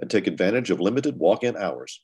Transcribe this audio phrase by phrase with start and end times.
[0.00, 2.00] and take advantage of limited walk in hours.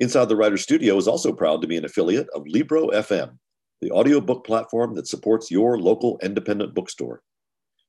[0.00, 3.38] Inside the Writer Studio is also proud to be an affiliate of Libro FM,
[3.80, 7.22] the audiobook platform that supports your local independent bookstore.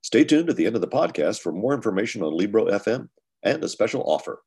[0.01, 3.09] Stay tuned at the end of the podcast for more information on Libro FM
[3.41, 4.41] and a special offer.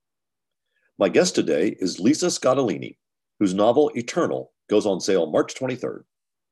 [0.99, 2.97] My guest today is Lisa Scottoline,
[3.39, 6.03] whose novel Eternal goes on sale March 23rd.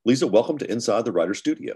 [0.04, 1.74] Lisa, welcome to Inside the Writer Studio.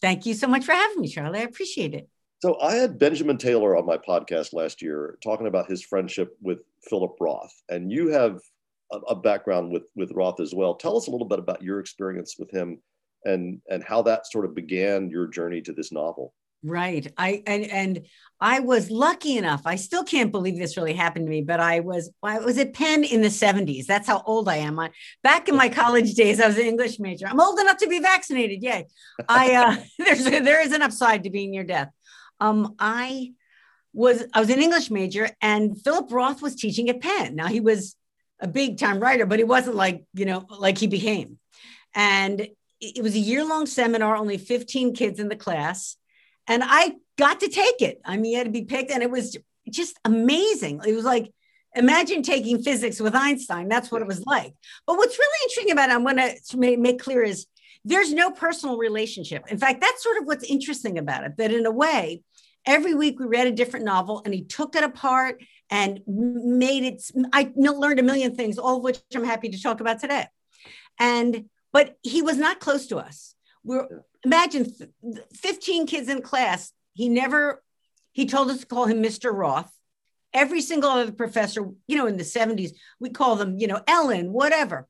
[0.00, 1.40] Thank you so much for having me, Charlie.
[1.40, 2.08] I appreciate it.
[2.40, 6.58] So I had Benjamin Taylor on my podcast last year talking about his friendship with
[6.88, 8.40] Philip Roth, and you have
[8.92, 10.74] a, a, background with with Roth as well.
[10.74, 12.82] Tell us a little bit about your experience with him
[13.24, 16.34] and and how that sort of began your journey to this novel.
[16.62, 17.12] Right.
[17.16, 18.06] I and and
[18.40, 19.62] I was lucky enough.
[19.64, 22.74] I still can't believe this really happened to me, but I was I was at
[22.74, 23.86] Penn in the 70s.
[23.86, 24.78] That's how old I am.
[24.78, 24.90] I,
[25.22, 27.26] back in my college days, I was an English major.
[27.28, 28.62] I'm old enough to be vaccinated.
[28.62, 28.86] Yay.
[29.28, 31.90] I uh there's there is an upside to being near death.
[32.40, 33.32] Um, I
[33.92, 37.34] was I was an English major, and Philip Roth was teaching at Penn.
[37.34, 37.96] Now he was
[38.40, 41.38] a big time writer, but he wasn't like you know like he became.
[41.94, 42.48] And
[42.80, 45.96] it was a year long seminar, only 15 kids in the class,
[46.46, 48.00] and I got to take it.
[48.04, 49.36] I mean, you had to be picked, and it was
[49.70, 50.80] just amazing.
[50.86, 51.32] It was like
[51.74, 53.68] imagine taking physics with Einstein.
[53.68, 54.54] That's what it was like.
[54.86, 57.46] But what's really interesting about it, I'm going to make clear is
[57.86, 59.44] there's no personal relationship.
[59.48, 62.22] In fact, that's sort of what's interesting about it, that in a way,
[62.66, 65.40] every week we read a different novel and he took it apart
[65.70, 67.02] and made it,
[67.32, 70.26] I learned a million things, all of which I'm happy to talk about today.
[70.98, 73.36] And, but he was not close to us.
[73.62, 73.86] We're,
[74.24, 74.72] imagine
[75.34, 76.72] 15 kids in class.
[76.94, 77.62] He never,
[78.10, 79.32] he told us to call him Mr.
[79.32, 79.70] Roth.
[80.34, 84.32] Every single other professor, you know, in the 70s, we call them, you know, Ellen,
[84.32, 84.88] whatever.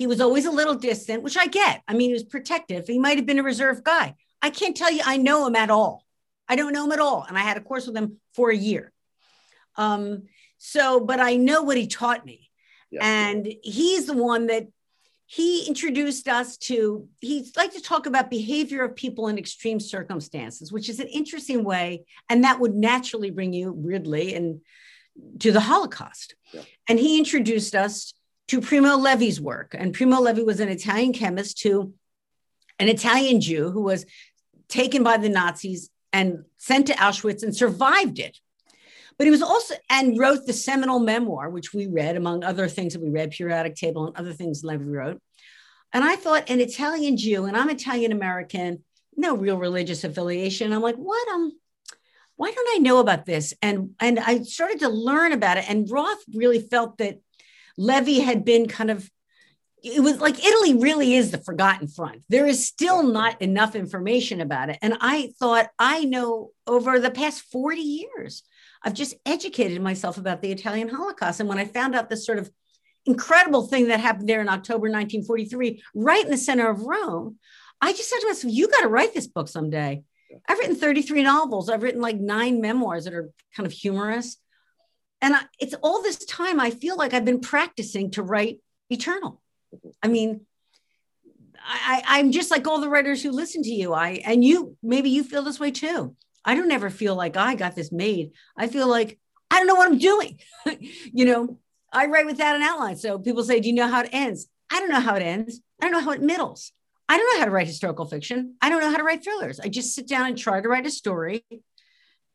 [0.00, 1.82] He was always a little distant, which I get.
[1.86, 2.86] I mean, he was protective.
[2.86, 4.14] He might have been a reserved guy.
[4.40, 6.06] I can't tell you I know him at all.
[6.48, 7.26] I don't know him at all.
[7.28, 8.92] And I had a course with him for a year.
[9.76, 10.22] Um,
[10.56, 12.50] so, but I know what he taught me.
[12.90, 13.00] Yeah.
[13.02, 14.68] And he's the one that
[15.26, 20.72] he introduced us to, he'd like to talk about behavior of people in extreme circumstances,
[20.72, 22.04] which is an interesting way.
[22.30, 24.62] And that would naturally bring you weirdly and
[25.40, 26.36] to the Holocaust.
[26.52, 26.62] Yeah.
[26.88, 28.14] And he introduced us
[28.50, 29.76] to Primo Levi's work.
[29.78, 31.94] And Primo Levi was an Italian chemist who,
[32.80, 34.04] an Italian Jew who was
[34.68, 38.38] taken by the Nazis and sent to Auschwitz and survived it.
[39.16, 42.94] But he was also, and wrote the seminal memoir, which we read, among other things
[42.94, 45.22] that we read, Periodic Table and other things Levi wrote.
[45.92, 48.82] And I thought, an Italian Jew, and I'm Italian American,
[49.16, 50.72] no real religious affiliation.
[50.72, 51.28] I'm like, what?
[51.28, 51.52] Um,
[52.34, 53.54] why don't I know about this?
[53.62, 55.70] And and I started to learn about it.
[55.70, 57.20] And Roth really felt that
[57.80, 59.10] Levi had been kind of
[59.82, 62.22] it was like Italy really is the forgotten front.
[62.28, 64.78] There is still not enough information about it.
[64.82, 68.42] And I thought, I know over the past 40 years,
[68.82, 71.40] I've just educated myself about the Italian Holocaust.
[71.40, 72.50] And when I found out this sort of
[73.06, 77.38] incredible thing that happened there in October 1943, right in the center of Rome,
[77.80, 80.02] I just said to myself, you got to write this book someday.
[80.46, 84.36] I've written 33 novels, I've written like nine memoirs that are kind of humorous
[85.22, 89.40] and I, it's all this time I feel like I've been practicing to write eternal.
[90.02, 90.42] I mean,
[91.62, 93.92] I, I'm just like all the writers who listen to you.
[93.92, 96.16] I and you maybe you feel this way too.
[96.44, 98.32] I don't ever feel like I got this made.
[98.56, 99.18] I feel like
[99.50, 100.40] I don't know what I'm doing.
[101.12, 101.58] you know,
[101.92, 102.96] I write without an outline.
[102.96, 104.48] So people say, Do you know how it ends?
[104.72, 105.60] I don't know how it ends.
[105.80, 106.72] I don't know how it middles.
[107.08, 108.54] I don't know how to write historical fiction.
[108.62, 109.58] I don't know how to write thrillers.
[109.58, 111.44] I just sit down and try to write a story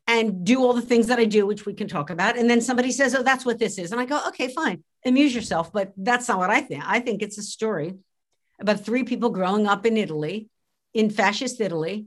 [0.06, 2.38] and do all the things that I do, which we can talk about.
[2.38, 3.92] And then somebody says, Oh, that's what this is.
[3.92, 5.72] And I go, Okay, fine, amuse yourself.
[5.72, 6.84] But that's not what I think.
[6.86, 7.94] I think it's a story
[8.60, 10.48] about three people growing up in Italy,
[10.94, 12.06] in fascist Italy,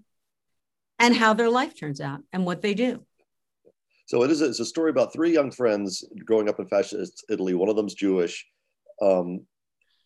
[0.98, 3.06] and how their life turns out and what they do.
[4.08, 7.24] So it is a, it's a story about three young friends growing up in fascist
[7.30, 7.54] Italy.
[7.54, 8.46] One of them's Jewish.
[9.02, 9.46] Um,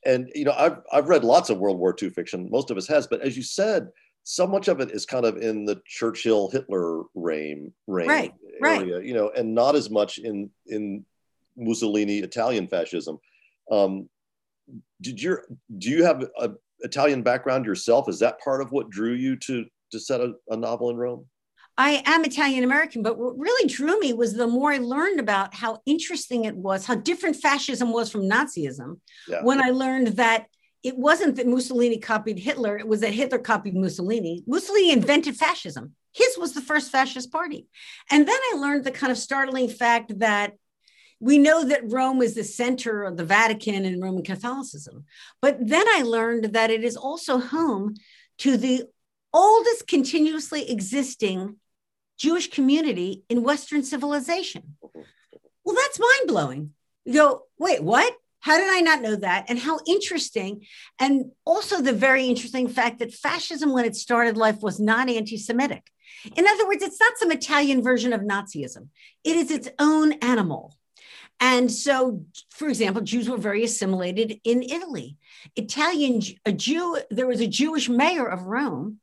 [0.05, 2.49] and you know, I've I've read lots of World War II fiction.
[2.51, 3.87] Most of us has, but as you said,
[4.23, 8.33] so much of it is kind of in the Churchill Hitler reign, reign right,
[8.63, 9.05] area, right.
[9.05, 11.05] you know, and not as much in in
[11.57, 13.19] Mussolini Italian fascism.
[13.71, 14.09] Um,
[15.01, 15.39] did you
[15.77, 18.07] do you have a Italian background yourself?
[18.07, 21.25] Is that part of what drew you to to set a, a novel in Rome?
[21.77, 25.55] I am Italian American, but what really drew me was the more I learned about
[25.55, 28.99] how interesting it was, how different fascism was from Nazism.
[29.27, 29.41] Yeah.
[29.41, 30.45] When I learned that
[30.83, 34.43] it wasn't that Mussolini copied Hitler, it was that Hitler copied Mussolini.
[34.45, 35.95] Mussolini invented fascism.
[36.11, 37.67] His was the first fascist party.
[38.11, 40.53] And then I learned the kind of startling fact that
[41.19, 45.05] we know that Rome is the center of the Vatican and Roman Catholicism.
[45.41, 47.95] But then I learned that it is also home
[48.39, 48.83] to the
[49.31, 51.55] oldest continuously existing
[52.17, 54.75] Jewish community in Western civilization.
[55.63, 56.71] Well, that's mind blowing.
[57.05, 58.13] You go, wait, what?
[58.43, 59.45] How did I not know that?
[59.47, 60.65] And how interesting.
[60.99, 65.37] And also the very interesting fact that fascism, when it started life, was not anti
[65.37, 65.89] Semitic.
[66.35, 68.89] In other words, it's not some Italian version of Nazism,
[69.23, 70.75] it is its own animal.
[71.39, 75.17] And so, for example, Jews were very assimilated in Italy.
[75.55, 78.99] Italian, a Jew, there was a Jewish mayor of Rome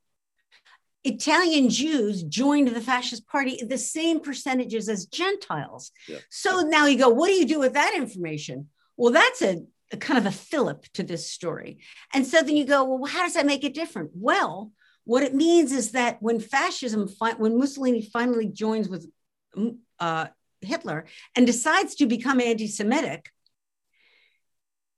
[1.04, 5.92] Italian Jews joined the fascist party the same percentages as Gentiles.
[6.06, 6.18] Yeah.
[6.28, 8.68] So now you go, what do you do with that information?
[9.00, 9.62] Well, that's a,
[9.92, 11.78] a, kind of a fillip to this story.
[12.12, 14.10] And so then you go, well, how does that make it different?
[14.12, 14.72] Well,
[15.04, 17.08] what it means is that when fascism,
[17.38, 19.10] when Mussolini finally joins with
[19.56, 20.26] mm, uh,
[20.60, 23.30] Hitler and decides to become anti Semitic,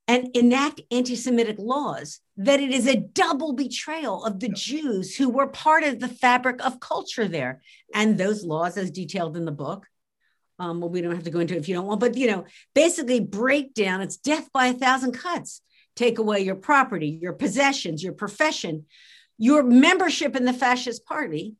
[0.08, 4.54] and enact anti Semitic laws, that it is a double betrayal of the yeah.
[4.56, 7.62] Jews who were part of the fabric of culture there.
[7.94, 9.86] And those laws, as detailed in the book,
[10.58, 12.26] um, well, we don't have to go into it if you don't want, but you
[12.26, 12.44] know,
[12.74, 15.60] basically break down it's death by a thousand cuts.
[15.96, 18.86] Take away your property, your possessions, your profession,
[19.38, 21.56] your membership in the fascist party,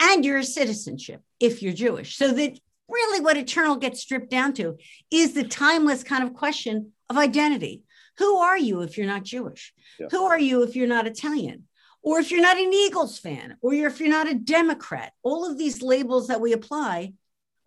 [0.00, 2.16] and your citizenship if you're Jewish.
[2.16, 4.76] So that really what eternal gets stripped down to
[5.10, 7.82] is the timeless kind of question of identity.
[8.18, 9.72] Who are you if you're not Jewish?
[9.98, 10.08] Yeah.
[10.10, 11.64] Who are you if you're not Italian?
[12.02, 15.58] Or if you're not an Eagles fan, or if you're not a Democrat, all of
[15.58, 17.12] these labels that we apply,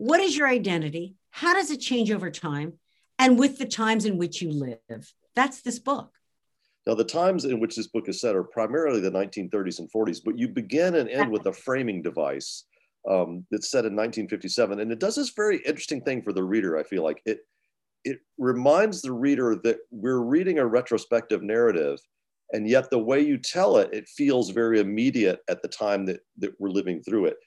[0.04, 1.16] what is your identity?
[1.30, 2.74] How does it change over time?
[3.18, 5.14] And with the times in which you live.
[5.34, 6.10] That's this book.
[6.86, 10.20] Now, the times in which this book is set are primarily the 1930s and 40s,
[10.22, 12.64] but you begin and end with a framing device
[13.08, 14.78] um, that's set in 1957.
[14.78, 17.22] And it does this very interesting thing for the reader, I feel like.
[17.24, 17.38] It,
[18.04, 21.98] it reminds the reader that we're reading a retrospective narrative
[22.52, 26.20] and yet the way you tell it it feels very immediate at the time that,
[26.36, 27.38] that we're living through it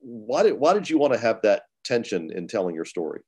[0.00, 3.20] why did, why did you want to have that tension in telling your story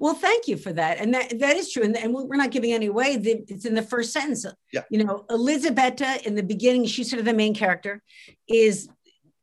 [0.00, 1.82] well, thank you for that, and that that is true.
[1.82, 3.20] And, and we're not giving any away.
[3.22, 4.46] It's in the first sentence.
[4.72, 4.80] Yeah.
[4.90, 8.02] You know, Elisabetta in the beginning, she's sort of the main character.
[8.48, 8.88] Is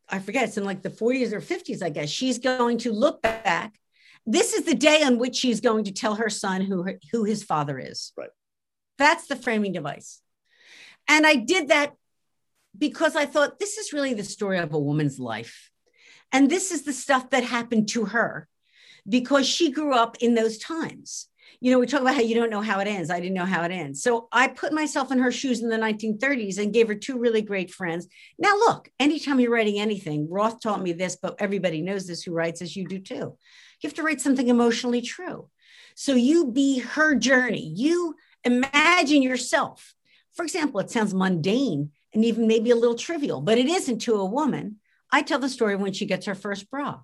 [0.08, 2.08] I forget it's in like the 40s or 50s, I guess.
[2.08, 3.78] She's going to look back
[4.26, 7.24] this is the day on which she's going to tell her son who, her, who
[7.24, 8.12] his father is.
[8.16, 8.30] Right.
[8.98, 10.20] That's the framing device.
[11.06, 11.94] And I did that
[12.76, 15.70] because I thought this is really the story of a woman's life.
[16.32, 18.48] And this is the stuff that happened to her
[19.08, 21.28] because she grew up in those times.
[21.60, 23.08] You know, we talk about how you don't know how it ends.
[23.08, 24.02] I didn't know how it ends.
[24.02, 27.40] So I put myself in her shoes in the 1930s and gave her two really
[27.40, 28.08] great friends.
[28.38, 32.32] Now, look, anytime you're writing anything, Roth taught me this, but everybody knows this who
[32.32, 33.14] writes as you do too.
[33.14, 35.48] You have to write something emotionally true.
[35.94, 37.72] So you be her journey.
[37.74, 39.94] You imagine yourself.
[40.34, 44.16] For example, it sounds mundane and even maybe a little trivial, but it isn't to
[44.16, 44.76] a woman.
[45.16, 47.00] I tell the story when she gets her first bra.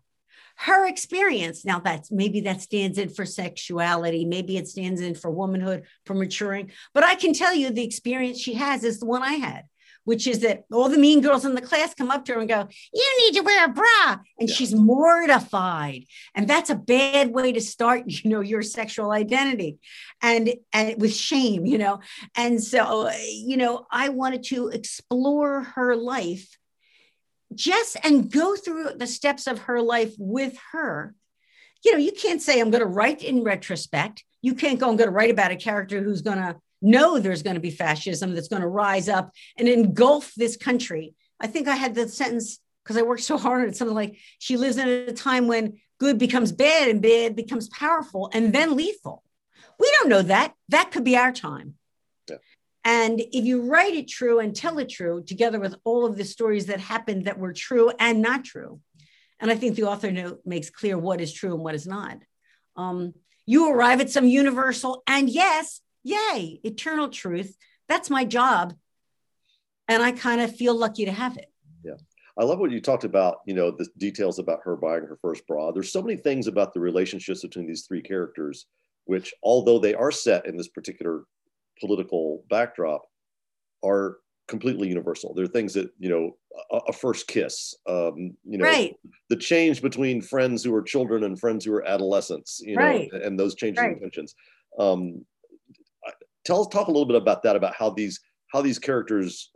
[0.57, 5.31] Her experience, now that's maybe that stands in for sexuality, maybe it stands in for
[5.31, 9.23] womanhood, for maturing, but I can tell you the experience she has is the one
[9.23, 9.65] I had
[10.05, 12.49] which is that all the mean girls in the class come up to her and
[12.49, 14.19] go, You need to wear a bra.
[14.37, 14.55] And yeah.
[14.55, 16.07] she's mortified.
[16.35, 19.79] And that's a bad way to start, you know, your sexual identity
[20.21, 22.01] and, and with shame, you know.
[22.37, 26.59] And so, you know, I wanted to explore her life
[27.57, 31.15] just and go through the steps of her life with her.
[31.85, 34.25] You know, you can't say, I'm going to write in retrospect.
[34.41, 37.43] You can't go, I'm going to write about a character who's going to know there's
[37.43, 41.15] going to be fascism that's going to rise up and engulf this country.
[41.41, 44.19] I think I had the sentence because I worked so hard on it, something like
[44.39, 48.77] she lives in a time when good becomes bad and bad becomes powerful and then
[48.77, 49.23] lethal.
[49.79, 50.55] We don't know that.
[50.69, 51.75] That could be our time.
[52.85, 56.25] And if you write it true and tell it true, together with all of the
[56.25, 58.81] stories that happened that were true and not true,
[59.39, 62.19] and I think the author note makes clear what is true and what is not,
[62.77, 63.15] um,
[63.47, 67.57] you arrive at some universal and yes, Yay, eternal truth.
[67.89, 68.75] That's my job.
[69.89, 71.51] And I kind of feel lucky to have it.
[71.85, 71.95] Yeah.
[72.39, 75.47] I love what you talked about, you know, the details about her buying her first
[75.47, 75.71] bra.
[75.71, 78.67] There's so many things about the relationships between these three characters,
[79.05, 81.25] which, although they are set in this particular
[81.81, 83.03] political backdrop,
[83.83, 85.35] are completely universal.
[85.35, 86.37] There are things that you know,
[86.71, 88.95] a, a first kiss, um, you know, right.
[89.31, 93.11] the change between friends who are children and friends who are adolescents, you know, Right.
[93.13, 93.89] and those changes Right.
[93.89, 94.35] in intentions.
[94.79, 95.25] Um,
[96.45, 98.21] tell us, talk a little bit about that, about how these
[98.53, 99.51] how these characters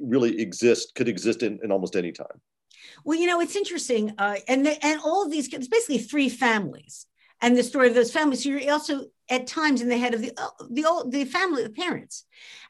[0.00, 2.40] really exist, could exist in, in almost any time.
[3.04, 6.28] Well, you know, it's interesting, uh, and the, and all of these it's basically three
[6.28, 7.06] families,
[7.42, 8.42] and the story of those families.
[8.42, 11.62] So you're also at times in the head of the uh, the old the family,
[11.62, 12.24] the parents,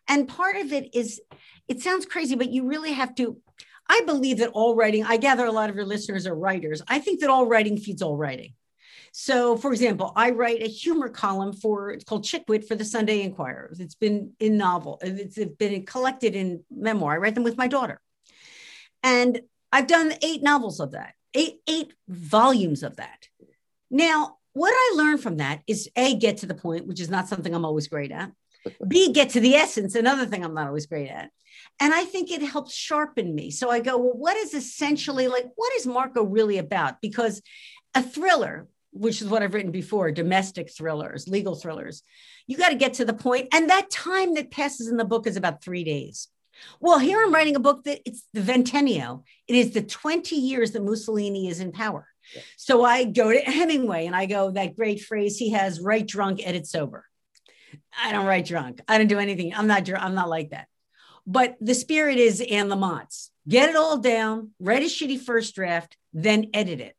[0.07, 1.21] and part of it is
[1.69, 3.39] it sounds crazy, but you really have to.
[3.91, 5.05] I believe that all writing.
[5.05, 6.83] I gather a lot of your listeners are writers.
[6.89, 8.55] I think that all writing feeds all writing.
[9.13, 12.85] So, for example, I write a humor column for it's called Chick Wit for the
[12.85, 13.73] Sunday Inquirer.
[13.79, 14.99] It's been in novel.
[15.03, 17.15] It's been collected in memoir.
[17.15, 18.01] I write them with my daughter,
[19.03, 19.41] and
[19.73, 23.29] I've done eight novels of that, eight eight volumes of that.
[23.91, 27.29] Now, what I learned from that is a get to the point, which is not
[27.29, 28.33] something I'm always great at.
[28.87, 31.31] B get to the essence, another thing I'm not always great at.
[31.81, 33.51] And I think it helps sharpen me.
[33.53, 37.01] So I go, well, what is essentially like, what is Marco really about?
[37.01, 37.41] Because
[37.95, 42.03] a thriller, which is what I've written before, domestic thrillers, legal thrillers,
[42.47, 43.49] you got to get to the point.
[43.53, 46.29] And that time that passes in the book is about three days.
[46.81, 49.23] Well, here I'm writing a book that it's the Ventennio.
[49.47, 52.09] It is the 20 years that Mussolini is in power.
[52.57, 56.41] So I go to Hemingway and I go, that great phrase he has, write drunk,
[56.45, 57.05] edit sober.
[58.01, 58.81] I don't write drunk.
[58.89, 59.55] I don't do anything.
[59.55, 60.05] I'm not drunk.
[60.05, 60.69] I'm not like that.
[61.27, 63.31] But the spirit is Anne Lamott's.
[63.49, 66.95] Get it all down, write a shitty first draft, then edit it.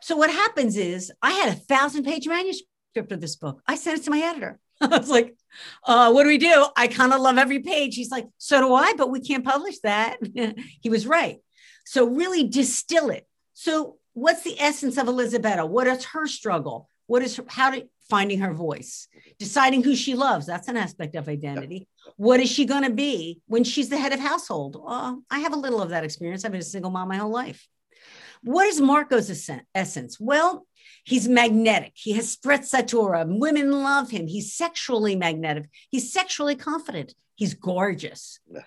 [0.00, 3.60] So what happens is I had a thousand page manuscript of this book.
[3.66, 4.58] I sent it to my editor.
[4.80, 5.36] I was like,
[5.84, 6.66] uh, what do we do?
[6.76, 7.96] I kind of love every page.
[7.96, 10.18] He's like, so do I, but we can't publish that.
[10.80, 11.38] he was right.
[11.84, 13.26] So really distill it.
[13.52, 15.64] So what's the essence of Elisabetta?
[15.66, 16.88] What is her struggle?
[17.06, 20.46] What is her, how to finding her voice, deciding who she loves?
[20.46, 21.88] That's an aspect of identity.
[22.16, 24.80] What is she going to be when she's the head of household?
[24.86, 26.44] Uh, I have a little of that experience.
[26.44, 27.66] I've been a single mom my whole life.
[28.42, 30.18] What is Marco's essence?
[30.18, 30.66] Well,
[31.04, 31.92] he's magnetic.
[31.94, 33.26] He has sprezzatura.
[33.26, 34.26] Women love him.
[34.26, 35.68] He's sexually magnetic.
[35.90, 37.14] He's sexually confident.
[37.34, 38.40] He's gorgeous.
[38.50, 38.62] Yeah.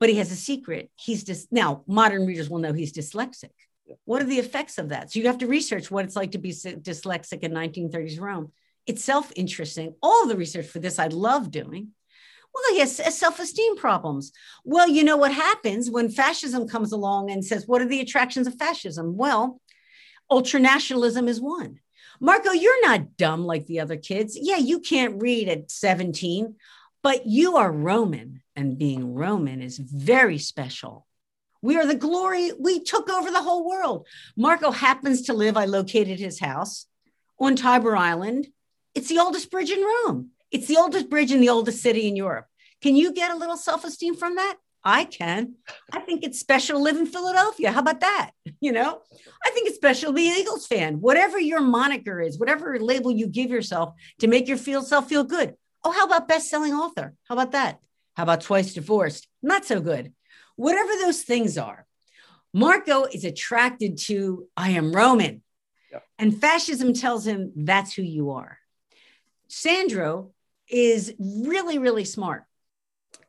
[0.00, 0.90] But he has a secret.
[0.96, 3.50] He's just now modern readers will know he's dyslexic.
[4.04, 5.12] What are the effects of that?
[5.12, 8.52] So you have to research what it's like to be dyslexic in 1930s Rome.
[8.86, 9.94] It's self-interesting.
[10.02, 11.88] All the research for this I love doing.
[12.54, 14.32] Well, he has self-esteem problems.
[14.64, 18.46] Well, you know what happens when fascism comes along and says, "What are the attractions
[18.46, 19.60] of fascism?" Well,
[20.30, 21.80] ultranationalism is one.
[22.20, 24.38] Marco, you're not dumb like the other kids.
[24.40, 26.56] Yeah, you can't read at 17,
[27.02, 31.06] but you are Roman, and being Roman is very special.
[31.62, 32.50] We are the glory.
[32.58, 34.06] We took over the whole world.
[34.36, 36.86] Marco happens to live, I located his house
[37.38, 38.48] on Tiber Island.
[38.94, 40.30] It's the oldest bridge in Rome.
[40.50, 42.46] It's the oldest bridge in the oldest city in Europe.
[42.82, 44.56] Can you get a little self esteem from that?
[44.84, 45.54] I can.
[45.92, 47.70] I think it's special to live in Philadelphia.
[47.70, 48.32] How about that?
[48.60, 49.00] You know,
[49.44, 51.00] I think it's special to be an Eagles fan.
[51.00, 55.56] Whatever your moniker is, whatever label you give yourself to make yourself feel good.
[55.82, 57.12] Oh, how about best selling author?
[57.24, 57.80] How about that?
[58.14, 59.26] How about twice divorced?
[59.42, 60.12] Not so good.
[60.56, 61.86] Whatever those things are,
[62.52, 65.42] Marco is attracted to I am Roman.
[65.90, 66.00] Yeah.
[66.18, 68.58] And fascism tells him that's who you are.
[69.48, 70.32] Sandro
[70.68, 72.44] is really, really smart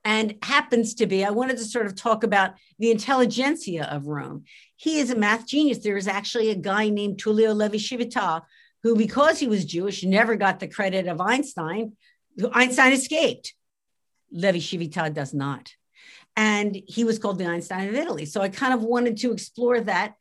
[0.06, 1.24] and happens to be.
[1.24, 4.44] I wanted to sort of talk about the intelligentsia of Rome.
[4.76, 5.80] He is a math genius.
[5.80, 8.42] There is actually a guy named Tullio Levi Civita
[8.84, 11.94] who, because he was Jewish, never got the credit of Einstein.
[12.52, 13.54] Einstein escaped.
[14.32, 15.72] Levi Civita does not.
[16.36, 18.26] And he was called the Einstein of Italy.
[18.26, 20.16] So I kind of wanted to explore that.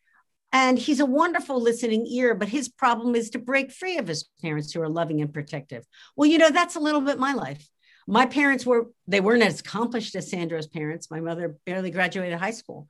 [0.52, 4.28] And he's a wonderful listening ear, but his problem is to break free of his
[4.42, 5.86] parents who are loving and protective.
[6.14, 7.66] Well, you know, that's a little bit my life.
[8.06, 11.10] My parents were, they weren't as accomplished as Sandro's parents.
[11.10, 12.88] My mother barely graduated high school,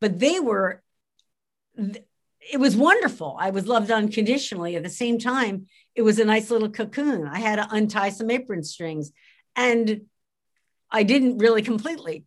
[0.00, 0.82] but they were,
[1.76, 3.36] it was wonderful.
[3.38, 4.76] I was loved unconditionally.
[4.76, 7.26] At the same time, it was a nice little cocoon.
[7.26, 9.12] I had to untie some apron strings
[9.54, 10.02] and
[10.90, 12.24] I didn't really completely.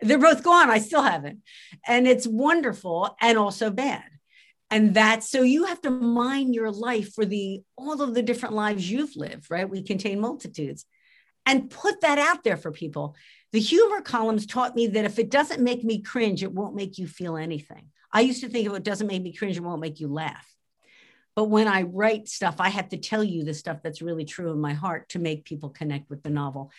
[0.00, 0.70] They're both gone.
[0.70, 1.40] I still haven't.
[1.86, 4.04] And it's wonderful and also bad.
[4.70, 8.54] And that's so you have to mine your life for the all of the different
[8.54, 9.68] lives you've lived, right?
[9.68, 10.84] We contain multitudes
[11.46, 13.16] and put that out there for people.
[13.52, 16.98] The humor columns taught me that if it doesn't make me cringe, it won't make
[16.98, 17.86] you feel anything.
[18.12, 20.46] I used to think if it doesn't make me cringe, it won't make you laugh.
[21.34, 24.50] But when I write stuff, I have to tell you the stuff that's really true
[24.50, 26.70] in my heart to make people connect with the novel.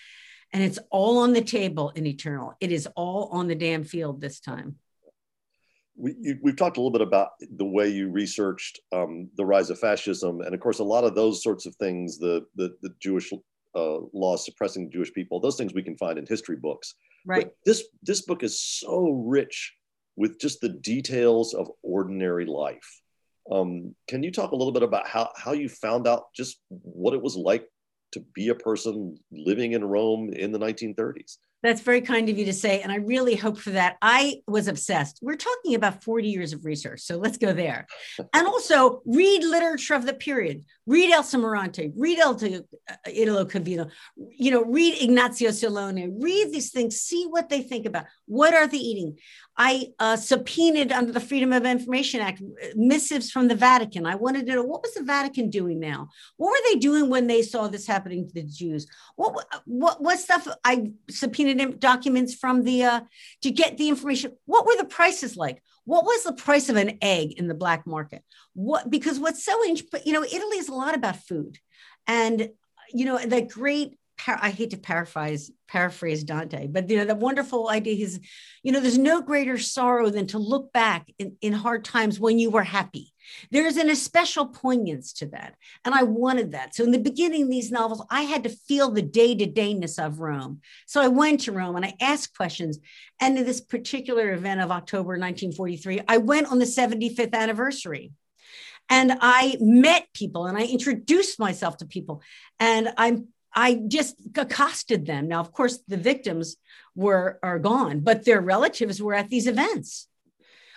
[0.51, 2.55] And it's all on the table in Eternal.
[2.59, 4.77] It is all on the damn field this time.
[5.95, 9.69] We, you, we've talked a little bit about the way you researched um, the rise
[9.69, 12.89] of fascism, and of course, a lot of those sorts of things, the the, the
[13.01, 13.37] Jewish uh,
[13.75, 15.39] uh, laws suppressing Jewish people.
[15.39, 16.95] Those things we can find in history books.
[17.25, 17.45] Right.
[17.45, 19.75] But this this book is so rich
[20.15, 23.01] with just the details of ordinary life.
[23.51, 27.13] Um, can you talk a little bit about how how you found out just what
[27.13, 27.67] it was like
[28.11, 31.37] to be a person living in Rome in the 1930s?
[31.61, 32.81] That's very kind of you to say.
[32.81, 33.97] And I really hope for that.
[34.01, 35.19] I was obsessed.
[35.21, 37.01] We're talking about 40 years of research.
[37.01, 37.85] So let's go there.
[38.33, 40.63] and also read literature of the period.
[40.85, 43.91] Read Elsa Morante, read El uh, Italo Calvino,
[44.31, 48.05] you know, read Ignazio Silone, read these things, see what they think about.
[48.25, 49.17] What are they eating?
[49.59, 52.41] I uh, subpoenaed under the Freedom of Information Act
[52.75, 54.05] missives from the Vatican.
[54.05, 56.07] I wanted to know what was the Vatican doing now?
[56.37, 58.87] What were they doing when they saw this happening to the Jews?
[59.17, 60.47] What what what stuff?
[60.63, 63.01] I subpoenaed documents from the uh,
[63.41, 64.33] to get the information.
[64.45, 65.61] What were the prices like?
[65.85, 68.23] What was the price of an egg in the black market?
[68.53, 71.57] What because what's so you know Italy is a lot about food,
[72.07, 72.49] and
[72.93, 77.69] you know that great I hate to paraphrase paraphrase Dante, but you know the wonderful
[77.69, 78.19] idea is,
[78.63, 82.39] you know, there's no greater sorrow than to look back in, in hard times when
[82.39, 83.13] you were happy.
[83.51, 85.55] There's an especial poignance to that,
[85.85, 86.75] and I wanted that.
[86.75, 90.19] So in the beginning these novels, I had to feel the day to dayness of
[90.19, 90.61] Rome.
[90.85, 92.79] So I went to Rome and I asked questions.
[93.21, 98.11] And in this particular event of October 1943, I went on the 75th anniversary
[98.89, 102.21] and I met people and I introduced myself to people.
[102.59, 105.27] And I'm I just accosted them.
[105.27, 106.57] Now, of course, the victims
[106.95, 110.07] were are gone, but their relatives were at these events.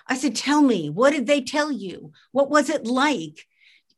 [0.06, 2.12] I said, "Tell me, what did they tell you?
[2.32, 3.46] What was it like?"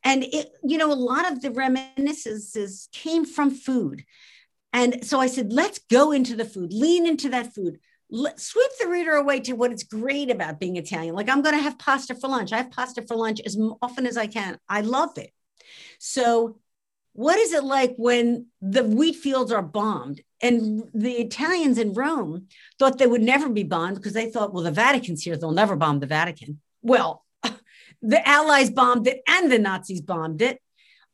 [0.02, 4.04] And it, you know, a lot of the reminiscences came from food.
[4.72, 7.78] And so I said, "Let's go into the food, lean into that food."
[8.10, 11.14] Let, sweep the reader away to what is great about being Italian.
[11.14, 12.52] Like I'm going to have pasta for lunch.
[12.52, 14.58] I have pasta for lunch as often as I can.
[14.68, 15.32] I love it.
[15.98, 16.58] So
[17.14, 20.20] what is it like when the wheat fields are bombed?
[20.44, 24.62] And the Italians in Rome thought they would never be bombed because they thought, well,
[24.62, 26.60] the Vatican's here, they'll never bomb the Vatican.
[26.82, 27.24] Well,
[28.02, 30.60] the Allies bombed it and the Nazis bombed it.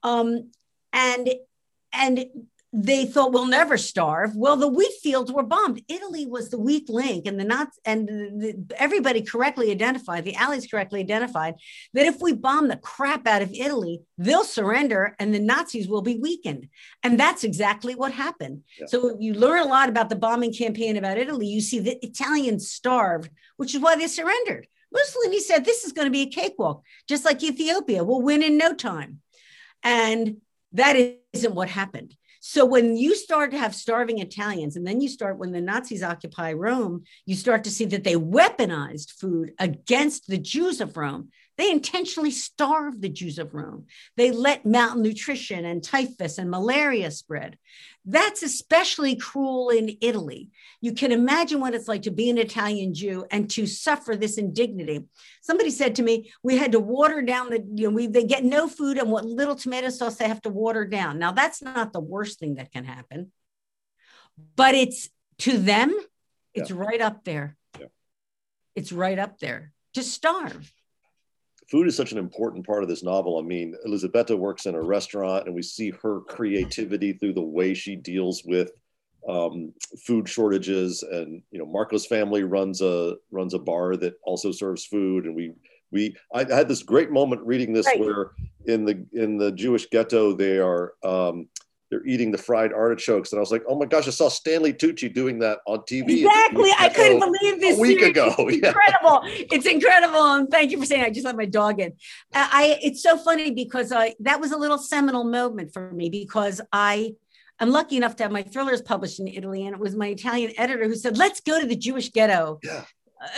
[0.02, 0.50] Um,
[0.92, 1.30] and
[1.92, 2.24] and
[2.72, 4.36] they thought we'll never starve.
[4.36, 5.82] Well, the wheat fields were bombed.
[5.88, 10.68] Italy was the weak link, and the not and the, everybody correctly identified, the Allies
[10.68, 11.54] correctly identified
[11.94, 16.02] that if we bomb the crap out of Italy, they'll surrender, and the Nazis will
[16.02, 16.68] be weakened.
[17.02, 18.62] And that's exactly what happened.
[18.78, 18.86] Yeah.
[18.86, 21.48] So you learn a lot about the bombing campaign about Italy.
[21.48, 24.68] You see the Italians starved, which is why they surrendered.
[24.92, 28.04] Mussolini said this is going to be a cakewalk, just like Ethiopia.
[28.04, 29.22] We'll win in no time,
[29.82, 30.36] and
[30.72, 30.94] that
[31.32, 32.14] isn't what happened
[32.52, 36.02] so when you start to have starving Italians, and then you start when the Nazis
[36.02, 41.28] occupy Rome, you start to see that they weaponized food against the Jews of Rome.
[41.58, 43.86] They intentionally starved the Jews of Rome.
[44.16, 47.56] They let malnutrition and typhus and malaria spread.
[48.06, 50.48] That's especially cruel in Italy.
[50.80, 54.38] You can imagine what it's like to be an Italian Jew and to suffer this
[54.38, 55.04] indignity.
[55.42, 58.42] Somebody said to me, we had to water down the, you know, we, they get
[58.42, 61.18] no food and what little tomato sauce they have to water down.
[61.18, 63.32] Now, that's not the worst thing that can happen,
[64.56, 65.10] but it's
[65.40, 65.94] to them,
[66.54, 66.76] it's yeah.
[66.78, 67.56] right up there.
[67.78, 67.86] Yeah.
[68.74, 70.72] It's right up there to starve
[71.70, 73.38] food is such an important part of this novel.
[73.38, 77.74] I mean, Elisabetta works in a restaurant, and we see her creativity through the way
[77.74, 78.72] she deals with
[79.28, 79.72] um,
[80.04, 81.02] food shortages.
[81.02, 85.34] And you know, Marco's family runs a runs a bar that also serves food, and
[85.34, 85.52] we
[85.92, 88.00] we I had this great moment reading this right.
[88.00, 88.32] where
[88.66, 91.48] in the in the Jewish ghetto they are um,
[91.90, 93.32] they're eating the fried artichokes.
[93.32, 96.24] And I was like, oh my gosh, I saw Stanley Tucci doing that on TV.
[96.24, 96.70] Exactly.
[96.78, 97.76] I couldn't believe this.
[97.76, 98.10] A week series.
[98.10, 98.34] ago.
[98.50, 99.20] It's incredible.
[99.24, 100.24] it's incredible.
[100.34, 101.92] And thank you for saying I just let my dog in.
[102.32, 106.60] I it's so funny because I that was a little seminal moment for me because
[106.72, 107.14] I
[107.58, 109.66] I'm lucky enough to have my thrillers published in Italy.
[109.66, 112.58] And it was my Italian editor who said, let's go to the Jewish ghetto.
[112.62, 112.84] Yeah.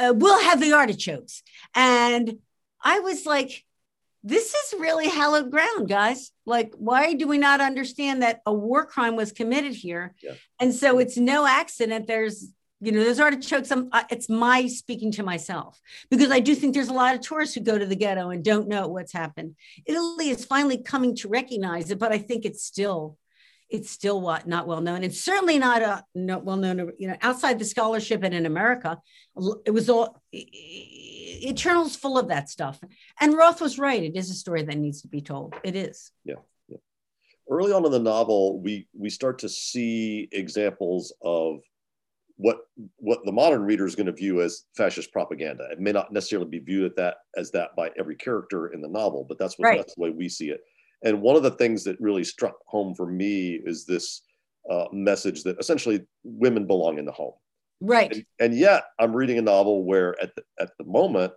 [0.01, 1.43] Uh, we'll have the artichokes.
[1.75, 2.39] And
[2.81, 3.65] I was like,
[4.25, 6.31] this is really hallowed ground, guys.
[6.47, 10.15] Like, why do we not understand that a war crime was committed here?
[10.23, 10.35] Yeah.
[10.61, 12.07] And so it's no accident.
[12.07, 13.73] There's, you know, there's artichokes.
[13.73, 15.81] I'm, it's my speaking to myself
[16.11, 18.45] because I do think there's a lot of tourists who go to the ghetto and
[18.45, 19.57] don't know what's happened.
[19.87, 23.19] Italy is finally coming to recognize it, but I think it's still,
[23.69, 25.03] it's still what not well known.
[25.03, 26.93] It's certainly not a not well known.
[26.99, 28.99] You know, outside the scholarship and in America,
[29.65, 30.23] it was all
[31.49, 32.81] Eternal's full of that stuff.
[33.21, 34.03] And Roth was right.
[34.03, 35.55] It is a story that needs to be told.
[35.65, 36.13] It is.
[36.25, 36.37] Yeah.
[36.69, 36.79] yeah.
[37.51, 41.61] Early on in the novel, we we start to see examples of
[42.37, 42.59] what
[42.97, 45.69] what the modern reader is going to view as fascist propaganda.
[45.71, 48.89] It may not necessarily be viewed at that as that by every character in the
[48.89, 49.79] novel, but that's what right.
[49.79, 50.61] that's the way we see it.
[51.05, 54.23] And one of the things that really struck home for me is this
[54.71, 57.33] uh, message that essentially women belong in the home.
[57.83, 58.13] Right.
[58.13, 61.33] And, and, yet, I'm reading a novel where at the, at the moment,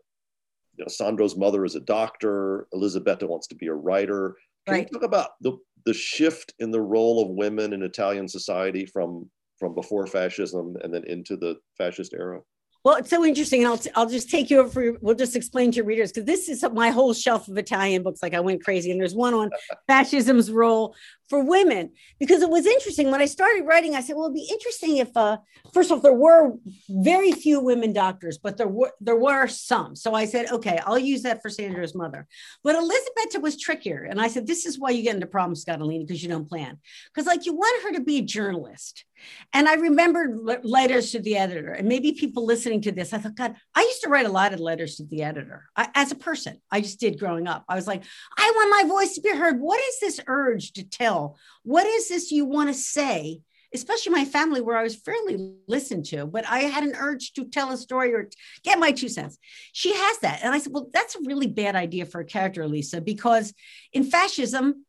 [0.78, 2.68] you know, Sandro's mother is a doctor.
[2.74, 4.36] Elisabetta wants to be a writer.
[4.66, 4.88] Can right.
[4.92, 9.30] you talk about the, the shift in the role of women in Italian society from
[9.58, 12.42] from before fascism and then into the fascist era?
[12.86, 13.64] Well, it's so interesting.
[13.64, 14.96] And I'll, I'll just take you over.
[15.02, 18.22] We'll just explain to your readers because this is my whole shelf of Italian books.
[18.22, 19.50] Like I went crazy, and there's one on
[19.88, 20.96] fascism's role
[21.28, 23.96] for women because it was interesting when I started writing.
[23.96, 25.38] I said, well, it'd be interesting if, uh,
[25.74, 26.54] first of all, there were
[26.88, 29.96] very few women doctors, but there were there were some.
[29.96, 32.28] So I said, okay, I'll use that for Sandro's mother.
[32.64, 36.06] But Elisabetta was trickier, and I said, this is why you get into problems, Scottoline,
[36.06, 36.78] because you don't plan.
[37.12, 39.06] Because like you want her to be a journalist,
[39.54, 43.36] and I remembered letters to the editor, and maybe people listening to this, I thought,
[43.36, 46.16] God, I used to write a lot of letters to the editor I, as a
[46.16, 46.62] person.
[46.72, 47.64] I just did growing up.
[47.70, 48.04] I was like,
[48.38, 49.60] I want my voice to be heard.
[49.60, 51.38] What is this urge to tell?
[51.64, 53.40] What is this you want to say?
[53.74, 57.46] Especially my family, where I was fairly listened to, but I had an urge to
[57.46, 58.30] tell a story or
[58.64, 59.38] get my two cents.
[59.74, 60.40] She has that.
[60.44, 63.54] And I said, Well, that's a really bad idea for a character, Lisa, because
[63.92, 64.86] in fascism,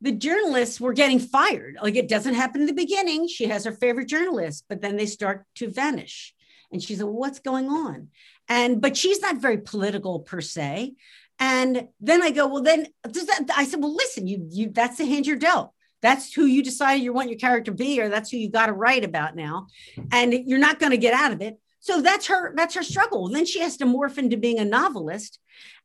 [0.00, 1.76] the journalists were getting fired.
[1.82, 3.28] Like it doesn't happen in the beginning.
[3.28, 6.34] She has her favorite journalist, but then they start to vanish.
[6.70, 8.08] And she's like, what's going on?
[8.48, 10.94] And but she's not very political per se.
[11.40, 14.98] And then I go, well, then does that I said, well, listen, you you that's
[14.98, 15.72] the hand you're dealt.
[16.00, 18.66] That's who you decide you want your character to be, or that's who you got
[18.66, 19.66] to write about now.
[20.12, 21.58] And you're not going to get out of it.
[21.80, 23.28] So that's her, that's her struggle.
[23.28, 25.38] Then she has to morph into being a novelist.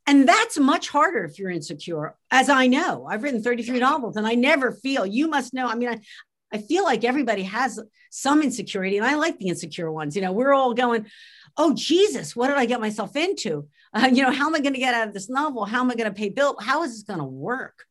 [0.05, 3.07] And that's much harder if you're insecure, as I know.
[3.09, 5.67] I've written 33 novels and I never feel, you must know.
[5.67, 5.99] I mean, I,
[6.51, 7.79] I feel like everybody has
[8.11, 10.15] some insecurity, and I like the insecure ones.
[10.15, 11.07] You know, we're all going,
[11.57, 13.67] oh, Jesus, what did I get myself into?
[13.93, 15.65] Uh, you know, how am I going to get out of this novel?
[15.65, 16.55] How am I going to pay bill?
[16.59, 17.85] How is this going to work?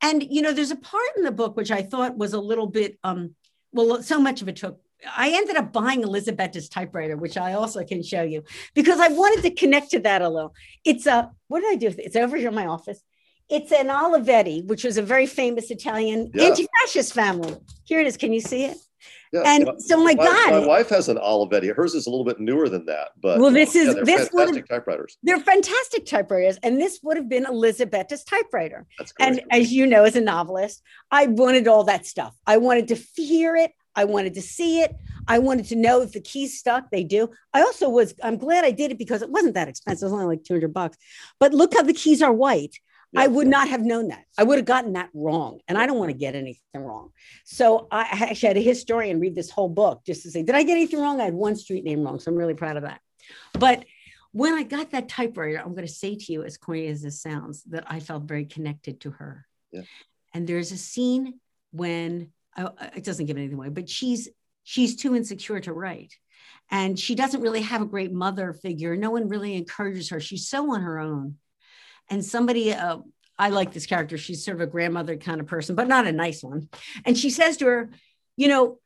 [0.00, 2.68] And, you know, there's a part in the book which I thought was a little
[2.68, 3.34] bit, um,
[3.72, 4.80] well, so much of it took
[5.16, 8.42] I ended up buying Elisabetta's typewriter, which I also can show you
[8.74, 10.54] because I wanted to connect to that a little.
[10.84, 11.94] It's a what did I do?
[11.98, 13.00] It's over here in my office.
[13.48, 16.44] It's an Olivetti, which was a very famous Italian yeah.
[16.44, 17.56] anti-fascist family.
[17.84, 18.16] Here it is.
[18.16, 18.76] Can you see it?
[19.32, 19.72] Yeah, and yeah.
[19.78, 21.74] so my, my, God, my wife has an Olivetti.
[21.74, 25.18] Hers is a little bit newer than that, but well, this is this fantastic typewriters.
[25.22, 28.86] They're fantastic typewriters, and this would have been Elisabetta's typewriter.
[28.98, 32.34] That's and as you know, as a novelist, I wanted all that stuff.
[32.46, 33.72] I wanted to hear it.
[33.94, 34.94] I wanted to see it.
[35.26, 36.90] I wanted to know if the keys stuck.
[36.90, 37.30] They do.
[37.52, 40.02] I also was, I'm glad I did it because it wasn't that expensive.
[40.02, 40.96] It was only like 200 bucks.
[41.40, 42.76] But look how the keys are white.
[43.12, 43.22] Yeah.
[43.22, 44.24] I would not have known that.
[44.36, 45.60] I would have gotten that wrong.
[45.66, 47.10] And I don't want to get anything wrong.
[47.44, 50.62] So I actually had a historian read this whole book just to say, did I
[50.62, 51.20] get anything wrong?
[51.20, 52.20] I had one street name wrong.
[52.20, 53.00] So I'm really proud of that.
[53.54, 53.86] But
[54.32, 57.22] when I got that typewriter, I'm going to say to you, as corny as this
[57.22, 59.46] sounds, that I felt very connected to her.
[59.72, 59.82] Yeah.
[60.34, 61.40] And there's a scene
[61.72, 62.32] when
[62.94, 64.28] it doesn't give anything away, but she's
[64.64, 66.14] she's too insecure to write.
[66.70, 68.94] And she doesn't really have a great mother figure.
[68.94, 70.20] No one really encourages her.
[70.20, 71.36] She's so on her own.
[72.10, 72.98] And somebody, uh,
[73.38, 74.18] I like this character.
[74.18, 76.68] She's sort of a grandmother kind of person, but not a nice one.
[77.06, 77.90] And she says to her,
[78.36, 78.78] you know,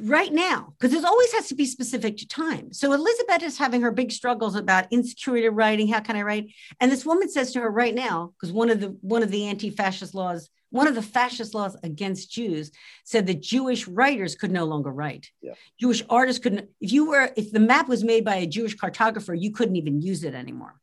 [0.00, 2.72] right now, because it always has to be specific to time.
[2.72, 5.88] So Elizabeth is having her big struggles about insecurity writing.
[5.88, 6.52] How can I write?
[6.80, 9.46] And this woman says to her right now, because one of the one of the
[9.46, 12.72] anti-fascist laws one of the fascist laws against Jews
[13.04, 15.30] said that Jewish writers could no longer write.
[15.42, 15.52] Yeah.
[15.78, 19.38] Jewish artists couldn't, if you were, if the map was made by a Jewish cartographer,
[19.38, 20.74] you couldn't even use it anymore.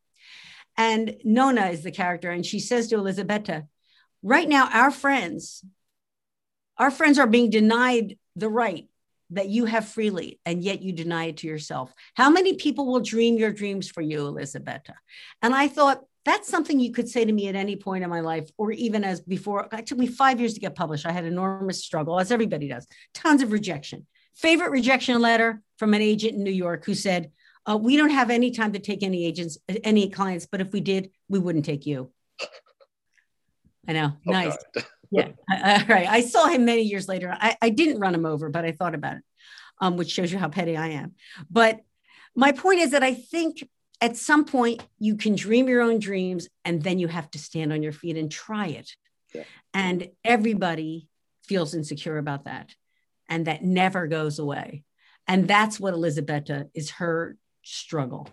[0.77, 3.65] And Nona is the character, and she says to Elisabetta,
[4.21, 5.65] right now, our friends,
[6.77, 8.87] our friends are being denied the right
[9.31, 11.91] that you have freely, and yet you deny it to yourself.
[12.13, 14.93] How many people will dream your dreams for you, Elisabetta?
[15.41, 18.19] And I thought, that's something you could say to me at any point in my
[18.19, 19.67] life, or even as before.
[19.71, 21.05] It took me five years to get published.
[21.05, 24.05] I had enormous struggle, as everybody does, tons of rejection.
[24.35, 27.31] Favorite rejection letter from an agent in New York who said,
[27.69, 30.81] uh, We don't have any time to take any agents, any clients, but if we
[30.81, 32.11] did, we wouldn't take you.
[33.87, 34.13] I know.
[34.27, 34.57] Oh, nice.
[35.11, 35.29] yeah.
[35.51, 36.07] All right.
[36.07, 37.35] I saw him many years later.
[37.37, 39.23] I, I didn't run him over, but I thought about it,
[39.81, 41.15] um, which shows you how petty I am.
[41.49, 41.79] But
[42.35, 43.67] my point is that I think
[44.01, 47.73] at some point you can dream your own dreams and then you have to stand
[47.73, 48.91] on your feet and try it.
[49.33, 49.43] Yeah.
[49.75, 51.07] and everybody
[51.43, 52.73] feels insecure about that
[53.27, 54.83] and that never goes away.
[55.27, 58.27] And that's what elisabetta is her struggle.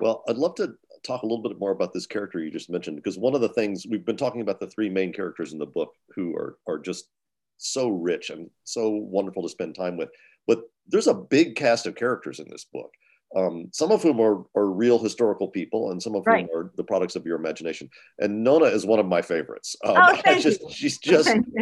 [0.00, 0.74] Well i'd love to
[1.04, 3.48] talk a little bit more about this character you just mentioned because one of the
[3.50, 6.78] things we've been talking about the three main characters in the book who are are
[6.78, 7.08] just
[7.56, 10.08] so rich and so wonderful to spend time with
[10.46, 12.92] but there's a big cast of characters in this book
[13.36, 16.46] um, some of whom are, are real historical people and some of Right.
[16.50, 17.90] whom are the products of your imagination.
[18.18, 19.76] And Nona is one of my favorites.
[19.84, 20.70] Um, Oh, thank just, you.
[20.70, 21.28] she's just,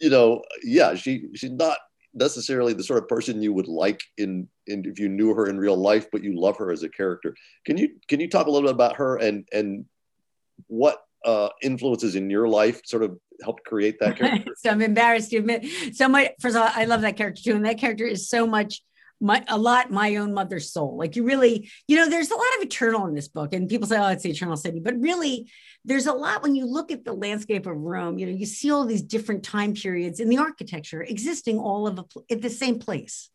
[0.00, 1.78] you know, yeah, she she's not
[2.12, 5.58] necessarily the sort of person you would like in, in if you knew her in
[5.58, 7.34] real life, but you love her as a character.
[7.64, 9.86] Can you can you talk a little bit about her and and
[10.66, 14.52] what uh, influences in your life sort of helped create that character?
[14.58, 15.66] so I'm embarrassed to admit.
[15.94, 16.28] So much.
[16.40, 18.82] first of all, I love that character too, and that character is so much
[19.24, 20.98] my a lot my own mother's soul.
[20.98, 23.88] Like you really, you know, there's a lot of eternal in this book, and people
[23.88, 25.50] say, "Oh, it's the Eternal City," but really,
[25.84, 28.18] there's a lot when you look at the landscape of Rome.
[28.18, 31.98] You know, you see all these different time periods in the architecture existing all of
[31.98, 33.30] a, at the same place.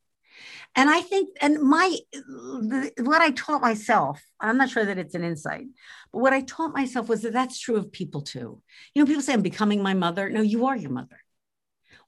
[0.76, 5.16] And I think, and my the, what I taught myself, I'm not sure that it's
[5.16, 5.66] an insight,
[6.14, 8.62] but what I taught myself was that that's true of people too.
[8.94, 10.30] You know, people say I'm becoming my mother.
[10.30, 11.20] No, you are your mother.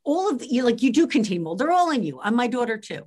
[0.04, 1.60] All of you like you do contain mold.
[1.60, 2.20] They're all in you.
[2.22, 3.06] I'm my daughter too.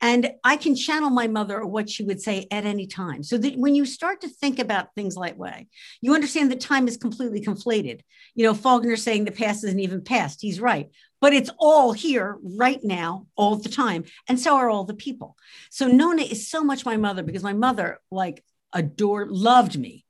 [0.00, 3.22] And I can channel my mother or what she would say at any time.
[3.22, 5.68] So that when you start to think about things like way,
[6.00, 8.00] you understand that time is completely conflated.
[8.34, 10.40] You know, Faulkner saying the past isn't even past.
[10.42, 10.90] He's right.
[11.20, 14.02] But it's all here right now, all the time.
[14.28, 15.36] And so are all the people.
[15.70, 20.04] So Nona is so much my mother because my mother, like, adored, loved me.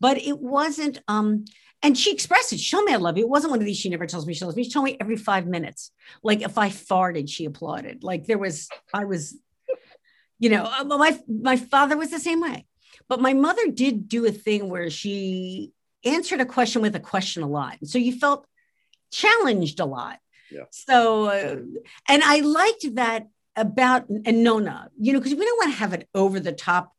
[0.00, 1.44] But it wasn't, um,
[1.84, 2.58] and she expressed it.
[2.58, 3.24] She told me I love you.
[3.24, 3.76] It wasn't one of these.
[3.76, 4.64] She never tells me she loves me.
[4.64, 5.92] She told me every five minutes.
[6.22, 8.02] Like if I farted, she applauded.
[8.02, 9.36] Like there was, I was,
[10.38, 12.66] you know, uh, my my father was the same way.
[13.06, 15.72] But my mother did do a thing where she
[16.04, 18.46] answered a question with a question a lot, and so you felt
[19.12, 20.18] challenged a lot.
[20.50, 20.64] Yeah.
[20.70, 21.56] So, uh,
[22.08, 25.92] and I liked that about and Nona, you know, because we don't want to have
[25.92, 26.92] an over the top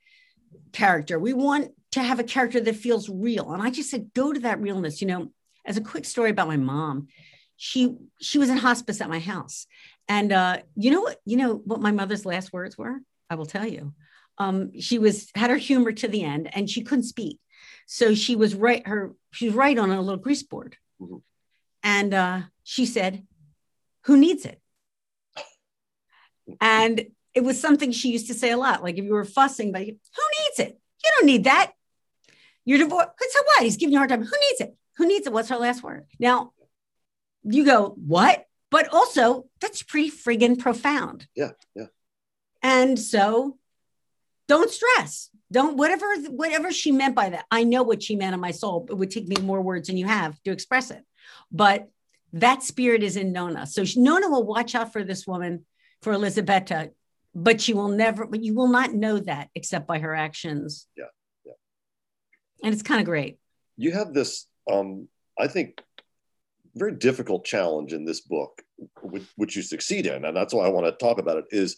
[0.72, 1.18] character.
[1.18, 3.52] We want to have a character that feels real.
[3.52, 5.02] And I just said, go to that realness.
[5.02, 5.32] You know,
[5.66, 7.08] as a quick story about my mom,
[7.58, 9.66] she she was in hospice at my house,
[10.10, 11.18] and uh, you know what?
[11.26, 13.00] You know what my mother's last words were?
[13.30, 13.94] I will tell you.
[14.38, 17.40] Um, she was had her humor to the end, and she couldn't speak,
[17.86, 18.86] so she was right.
[18.86, 21.22] Her she was right on a little grease board, Mhm.
[21.82, 23.26] and uh, she said,
[24.04, 24.60] "Who needs it?"
[26.60, 28.84] And it was something she used to say a lot.
[28.84, 30.78] Like if you were fussing, but who needs it?
[31.04, 31.72] You don't need that.
[32.66, 33.10] You're divorced.
[33.20, 33.64] So what?
[33.64, 34.24] He's giving you a hard time.
[34.24, 34.76] Who needs it?
[34.98, 35.34] Who needs it?
[35.34, 36.06] What's her last word?
[36.20, 36.52] Now,
[37.44, 38.46] you go, what?
[38.72, 41.28] But also, that's pretty friggin' profound.
[41.36, 41.86] Yeah, yeah.
[42.62, 43.58] And so
[44.48, 45.30] don't stress.
[45.52, 47.46] Don't whatever whatever she meant by that.
[47.52, 48.88] I know what she meant in my soul.
[48.90, 51.04] It would take me more words than you have to express it.
[51.52, 51.88] But
[52.34, 53.68] that spirit is in Nona.
[53.68, 55.66] So she- Nona will watch out for this woman,
[56.02, 56.92] for Elisabetta,
[57.34, 60.88] but she will never, but you will not know that except by her actions.
[60.98, 61.10] Yeah, yeah.
[62.66, 63.38] And it's kind of great.
[63.78, 65.08] you have this um,
[65.40, 65.82] i think
[66.76, 68.62] very difficult challenge in this book
[69.02, 71.78] which, which you succeed in and that's why i want to talk about it is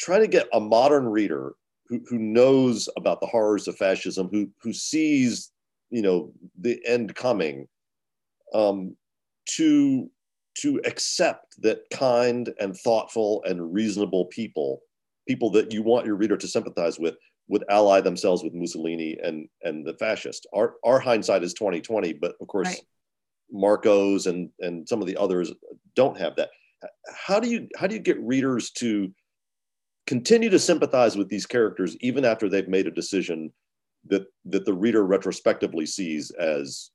[0.00, 1.54] trying to get a modern reader
[1.88, 5.50] who, who knows about the horrors of fascism who who sees
[5.90, 7.66] you know the end coming
[8.54, 8.96] um,
[9.46, 10.10] to
[10.58, 14.80] to accept that kind and thoughtful and reasonable people
[15.26, 17.16] people that you want your reader to sympathize with
[17.48, 20.46] would ally themselves with Mussolini and and the fascist.
[20.54, 22.80] Our our hindsight is 2020, but of course Right.
[23.50, 25.52] Marcos and and some of the others
[25.94, 26.50] don't have that.
[27.14, 29.12] How do you how do you get readers to
[30.06, 33.52] continue to sympathize with these characters even after they've made a decision
[34.06, 36.90] that that the reader retrospectively sees as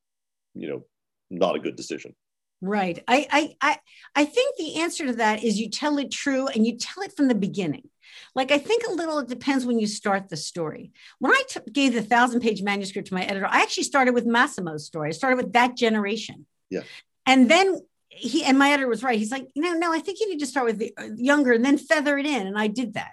[0.53, 0.85] you know
[1.29, 2.15] not a good decision?
[2.61, 3.03] Right.
[3.07, 3.79] I, I I
[4.15, 7.15] I think the answer to that is you tell it true and you tell it
[7.15, 7.89] from the beginning.
[8.33, 10.91] Like I think a little it depends when you start the story.
[11.19, 14.25] When I t- gave the thousand page manuscript to my editor, I actually started with
[14.25, 15.09] Massimo's story.
[15.09, 16.47] I started with that generation.
[16.69, 16.81] Yeah.
[17.27, 19.19] And then he and my editor was right.
[19.19, 21.63] He's like, no, no, I think you need to start with the uh, younger and
[21.63, 22.47] then feather it in.
[22.47, 23.11] And I did that.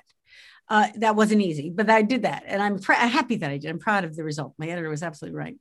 [0.66, 3.68] Uh, that wasn't easy, but I did that, and I'm pr- happy that I did.
[3.68, 4.54] I'm proud of the result.
[4.56, 5.56] My editor was absolutely right.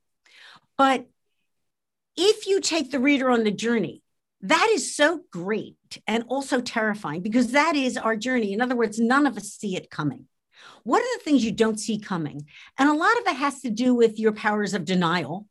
[0.77, 1.07] But
[2.15, 4.01] if you take the reader on the journey,
[4.41, 8.53] that is so great and also terrifying because that is our journey.
[8.53, 10.25] In other words, none of us see it coming.
[10.83, 12.45] What are the things you don't see coming?
[12.77, 15.47] And a lot of it has to do with your powers of denial.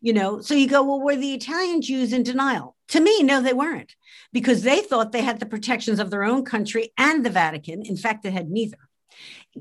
[0.00, 2.74] You know, so you go, well, were the Italian Jews in denial?
[2.88, 3.94] To me, no, they weren't,
[4.32, 7.82] because they thought they had the protections of their own country and the Vatican.
[7.84, 8.78] In fact, they had neither.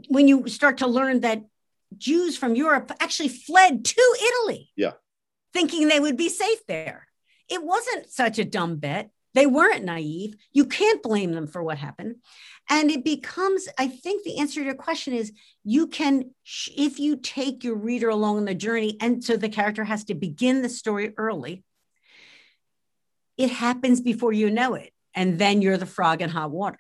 [0.08, 1.44] When you start to learn that
[1.98, 4.94] Jews from Europe actually fled to Italy, Yeah.
[5.54, 7.08] Thinking they would be safe there.
[7.50, 9.10] It wasn't such a dumb bet.
[9.34, 10.36] They weren't naive.
[10.52, 12.16] You can't blame them for what happened.
[12.70, 15.32] And it becomes, I think the answer to your question is
[15.64, 16.32] you can,
[16.76, 20.16] if you take your reader along on the journey, and so the character has to
[20.16, 21.64] begin the story early,
[23.38, 24.94] it happens before you know it.
[25.16, 26.78] And then you're the frog in hot water.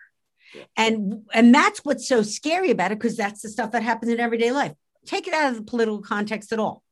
[0.53, 0.63] Yeah.
[0.77, 4.19] And and that's what's so scary about it because that's the stuff that happens in
[4.19, 4.73] everyday life.
[5.05, 6.83] Take it out of the political context at all.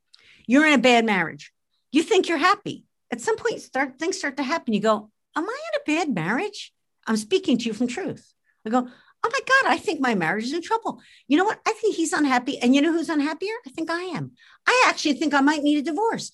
[0.45, 1.51] You're in a bad marriage.
[1.91, 2.85] You think you're happy.
[3.11, 4.73] At some point, start things start to happen.
[4.73, 6.73] You go, "Am I in a bad marriage?"
[7.05, 8.33] I'm speaking to you from truth.
[8.65, 8.87] I go,
[9.23, 11.61] "Oh my God, I think my marriage is in trouble." You know what?
[11.65, 13.55] I think he's unhappy, and you know who's unhappier?
[13.65, 14.31] I think I am.
[14.67, 16.31] I actually think I might need a divorce.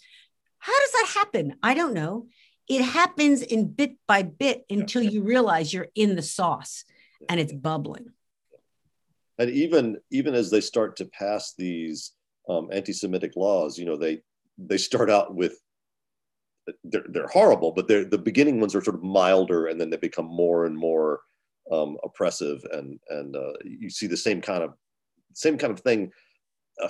[0.58, 1.56] How does that happen?
[1.62, 2.28] I don't know.
[2.68, 6.86] It happens in bit by bit until you realize you're in the sauce
[7.28, 8.14] and it's bubbling.
[9.38, 12.14] And even even as they start to pass these
[12.48, 14.22] um, anti-Semitic laws, you know, they
[14.58, 15.58] they start out with
[16.86, 19.98] they're, they're horrible, but they're the beginning ones are sort of milder, and then they
[19.98, 21.20] become more and more
[21.72, 24.74] um, oppressive, and and uh, you see the same kind of
[25.34, 26.12] same kind of thing
[26.82, 26.90] uh,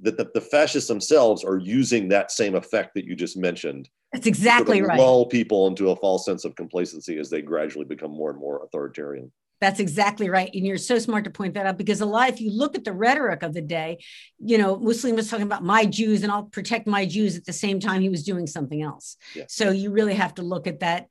[0.00, 3.88] that the, the, fascists themselves are using that same effect that you just mentioned.
[4.12, 4.98] That's exactly sort of right.
[4.98, 8.64] Lull people into a false sense of complacency as they gradually become more and more
[8.64, 9.30] authoritarian.
[9.62, 10.50] That's exactly right.
[10.52, 12.82] And you're so smart to point that out because a lot, if you look at
[12.82, 14.02] the rhetoric of the day,
[14.40, 17.52] you know, Mussolini was talking about my Jews and I'll protect my Jews at the
[17.52, 19.16] same time he was doing something else.
[19.36, 19.44] Yeah.
[19.48, 21.06] So you really have to look at that,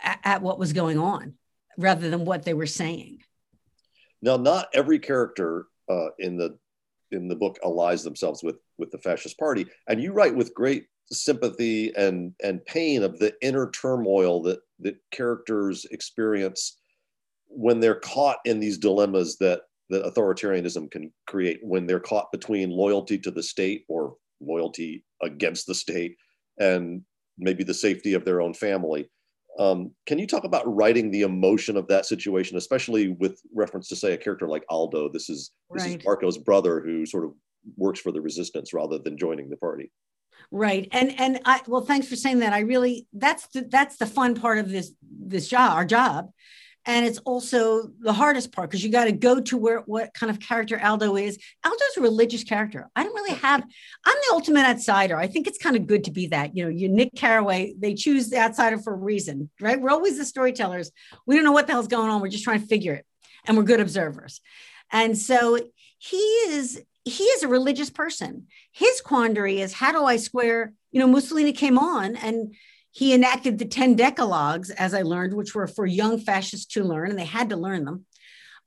[0.00, 1.34] at, at what was going on
[1.76, 3.24] rather than what they were saying.
[4.22, 6.56] Now, not every character uh, in the
[7.10, 10.86] in the book allies themselves with with the fascist party, and you write with great
[11.10, 16.76] sympathy and and pain of the inner turmoil that that characters experience
[17.48, 22.70] when they're caught in these dilemmas that that authoritarianism can create when they're caught between
[22.70, 26.16] loyalty to the state or loyalty against the state
[26.58, 27.02] and
[27.38, 29.08] maybe the safety of their own family.
[29.58, 33.96] Um, can you talk about writing the emotion of that situation especially with reference to
[33.96, 35.08] say a character like aldo?
[35.08, 35.98] This is this right.
[35.98, 37.32] is marco's brother who sort of
[37.76, 39.90] works for the resistance rather than joining the party.
[40.52, 40.88] Right.
[40.92, 42.52] And and i well thanks for saying that.
[42.52, 46.30] I really that's the that's the fun part of this this job our job
[46.88, 50.30] and it's also the hardest part because you got to go to where what kind
[50.30, 51.38] of character Aldo is.
[51.62, 52.88] Aldo's a religious character.
[52.96, 53.62] I don't really have.
[54.06, 55.14] I'm the ultimate outsider.
[55.18, 56.56] I think it's kind of good to be that.
[56.56, 57.74] You know, you Nick Carraway.
[57.78, 59.78] They choose the outsider for a reason, right?
[59.78, 60.90] We're always the storytellers.
[61.26, 62.22] We don't know what the hell's going on.
[62.22, 63.04] We're just trying to figure it,
[63.46, 64.40] and we're good observers.
[64.90, 65.60] And so
[65.98, 66.82] he is.
[67.04, 68.46] He is a religious person.
[68.72, 70.72] His quandary is how do I square?
[70.90, 72.54] You know, Mussolini came on and
[72.98, 77.10] he enacted the 10 decalogues, as I learned, which were for young fascists to learn,
[77.10, 78.06] and they had to learn them.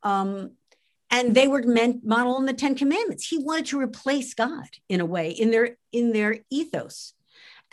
[0.04, 0.52] Um,
[1.10, 3.28] and they were meant model on the Ten Commandments.
[3.28, 7.14] He wanted to replace God in a way in their in their ethos.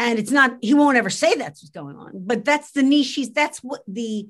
[0.01, 3.15] And it's not, he won't ever say that's what's going on, but that's the niche
[3.15, 4.29] he's that's what the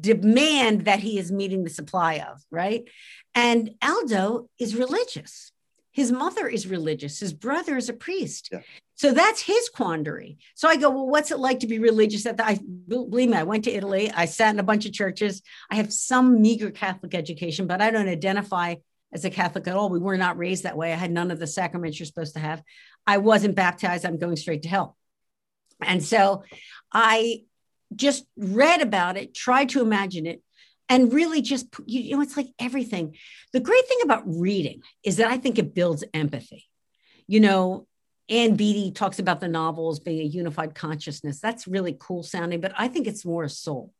[0.00, 2.88] demand that he is meeting the supply of, right?
[3.34, 5.52] And Aldo is religious.
[5.98, 7.18] His mother is religious.
[7.18, 8.50] His brother is a priest.
[8.52, 8.60] Yeah.
[8.94, 10.38] So that's his quandary.
[10.54, 12.24] So I go, well, what's it like to be religious?
[12.24, 14.08] At the, I believe me, I went to Italy.
[14.14, 15.42] I sat in a bunch of churches.
[15.68, 18.76] I have some meager Catholic education, but I don't identify
[19.12, 19.88] as a Catholic at all.
[19.88, 20.92] We were not raised that way.
[20.92, 22.62] I had none of the sacraments you're supposed to have.
[23.04, 24.06] I wasn't baptized.
[24.06, 24.96] I'm going straight to hell.
[25.82, 26.44] And so
[26.92, 27.42] I
[27.92, 30.42] just read about it, tried to imagine it,
[30.88, 33.16] and really just you know it's like everything.
[33.52, 36.66] The great thing about reading is that i think it builds empathy
[37.26, 37.86] you know
[38.30, 41.40] Ann Beattie talks about the novels being a unified consciousness.
[41.40, 43.92] That's really cool sounding but i think it's more a soul.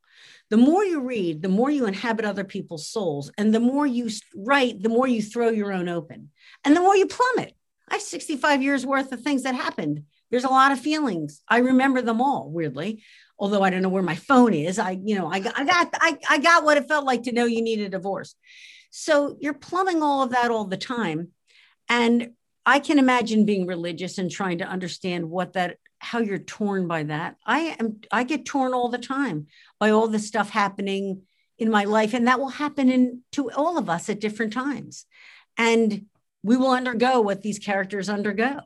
[0.50, 4.10] The more you read the more you inhabit other people's souls and the more you
[4.34, 6.30] write the more you throw your own open
[6.64, 7.54] and the more you plummet.
[7.90, 10.04] I have 65 years worth of things that happened.
[10.30, 11.42] There's a lot of feelings.
[11.48, 13.02] I remember them all weirdly
[13.38, 14.78] although I don't know where my phone is.
[14.78, 17.32] I, you know, I got, I got, I, I got what it felt like to
[17.32, 18.34] know you need a divorce.
[18.90, 21.28] So you're plumbing all of that all the time.
[21.88, 22.30] And
[22.66, 27.04] I can imagine being religious and trying to understand what that, how you're torn by
[27.04, 27.36] that.
[27.46, 29.46] I am, I get torn all the time
[29.78, 31.22] by all the stuff happening
[31.58, 32.14] in my life.
[32.14, 35.06] And that will happen in to all of us at different times.
[35.56, 36.06] And
[36.42, 38.60] we will undergo what these characters undergo.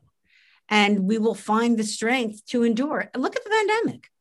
[0.68, 3.10] And we will find the strength to endure.
[3.14, 4.11] Look at the pandemic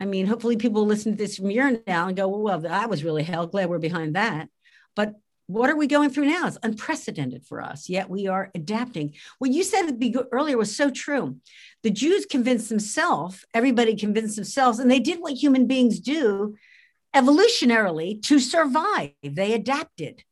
[0.00, 3.04] I mean, hopefully people listen to this from here now and go, well, that was
[3.04, 3.46] really hell.
[3.46, 4.48] Glad we're behind that.
[4.94, 5.14] But
[5.48, 6.46] what are we going through now?
[6.46, 9.14] It's unprecedented for us, yet we are adapting.
[9.38, 9.98] What you said
[10.30, 11.36] earlier was so true.
[11.82, 16.56] The Jews convinced themselves, everybody convinced themselves, and they did what human beings do
[17.16, 19.12] evolutionarily to survive.
[19.22, 20.22] They adapted.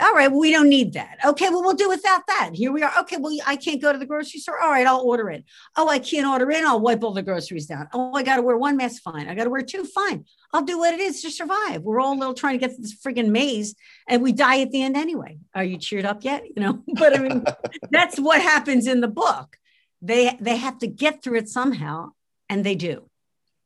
[0.00, 1.18] All right, well, we don't need that.
[1.24, 2.50] Okay, well, we'll do without that.
[2.54, 2.92] Here we are.
[3.00, 4.60] Okay, well, I can't go to the grocery store.
[4.60, 5.44] All right, I'll order it.
[5.76, 6.64] Oh, I can't order in.
[6.64, 7.88] I'll wipe all the groceries down.
[7.92, 9.02] Oh, I got to wear one mask.
[9.02, 9.28] Fine.
[9.28, 9.84] I got to wear two.
[9.84, 10.24] Fine.
[10.52, 11.82] I'll do what it is to survive.
[11.82, 13.74] We're all little trying to get this friggin' maze
[14.08, 15.38] and we die at the end anyway.
[15.54, 16.44] Are you cheered up yet?
[16.56, 17.44] You know, but I mean,
[17.90, 19.56] that's what happens in the book.
[20.02, 22.10] They they have to get through it somehow,
[22.48, 23.08] and they do.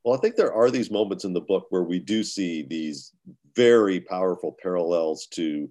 [0.04, 3.12] Well, I think there are these moments in the book where we do see these
[3.54, 5.68] very powerful parallels to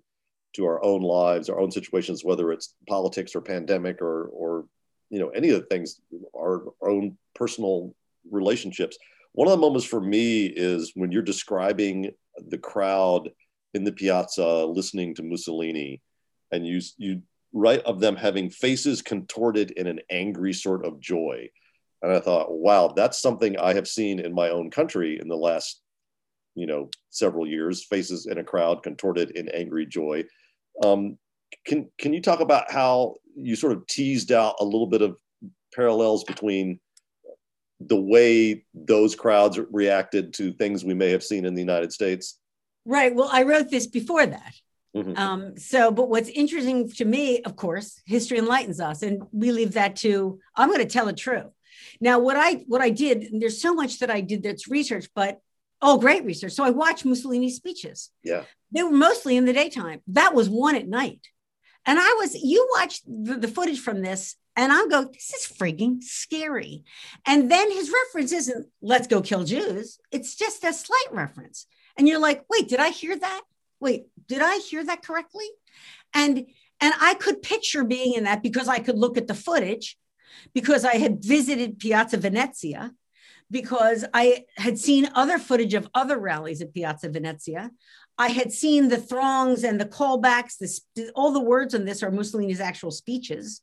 [0.56, 4.66] to our own lives, our own situations, whether it's politics or pandemic or or
[5.10, 6.02] you know any of the things,
[6.36, 7.94] our, our own personal
[8.30, 8.98] relationships.
[9.34, 12.12] One of the moments for me is when you're describing
[12.48, 13.30] the crowd
[13.74, 16.02] in the piazza listening to Mussolini,
[16.52, 17.22] and you you
[17.54, 21.50] write of them having faces contorted in an angry sort of joy.
[22.02, 25.36] And I thought, wow, that's something I have seen in my own country in the
[25.36, 25.82] last,
[26.56, 27.84] you know, several years.
[27.84, 30.24] Faces in a crowd contorted in angry joy.
[30.84, 31.18] Um,
[31.66, 35.18] can can you talk about how you sort of teased out a little bit of
[35.74, 36.80] parallels between
[37.80, 42.40] the way those crowds reacted to things we may have seen in the United States?
[42.86, 43.14] Right.
[43.14, 44.54] Well, I wrote this before that.
[44.96, 45.18] Mm-hmm.
[45.18, 49.74] Um, so, but what's interesting to me, of course, history enlightens us, and we leave
[49.74, 51.52] that to I'm going to tell it true.
[52.02, 55.40] Now, what I what I did, there's so much that I did that's research, but
[55.82, 56.54] oh, great research.
[56.54, 58.12] So I watched Mussolini's speeches.
[58.24, 60.02] Yeah, they were mostly in the daytime.
[60.08, 61.28] That was one at night,
[61.86, 65.58] and I was you watch the, the footage from this, and I'll go, this is
[65.58, 66.84] freaking scary.
[67.26, 71.66] And then his reference isn't "Let's go kill Jews." It's just a slight reference,
[71.98, 73.42] and you're like, wait, did I hear that?
[73.80, 75.48] Wait, did I hear that correctly?
[76.14, 76.48] And
[76.82, 79.98] and I could picture being in that because I could look at the footage,
[80.54, 82.94] because I had visited Piazza Venezia,
[83.52, 87.72] because I had seen other footage of other rallies at Piazza Venezia.
[88.18, 90.82] I had seen the throngs and the callbacks,
[91.16, 93.62] all the words on this are Mussolini's actual speeches.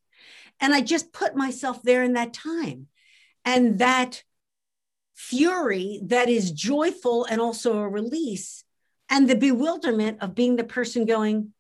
[0.60, 2.88] And I just put myself there in that time.
[3.44, 4.22] And that
[5.14, 8.64] fury that is joyful and also a release
[9.08, 11.52] and the bewilderment of being the person going,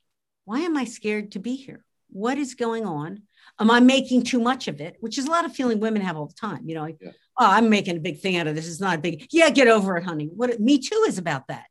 [0.44, 1.84] why am I scared to be here?
[2.08, 3.22] What is going on?
[3.58, 4.96] Am I making too much of it?
[5.00, 6.62] Which is a lot of feeling women have all the time.
[6.64, 7.12] You know, like, yeah.
[7.38, 8.68] oh, I'm making a big thing out of this.
[8.68, 10.30] It's not a big, yeah, get over it, honey.
[10.34, 11.66] What me too is about that.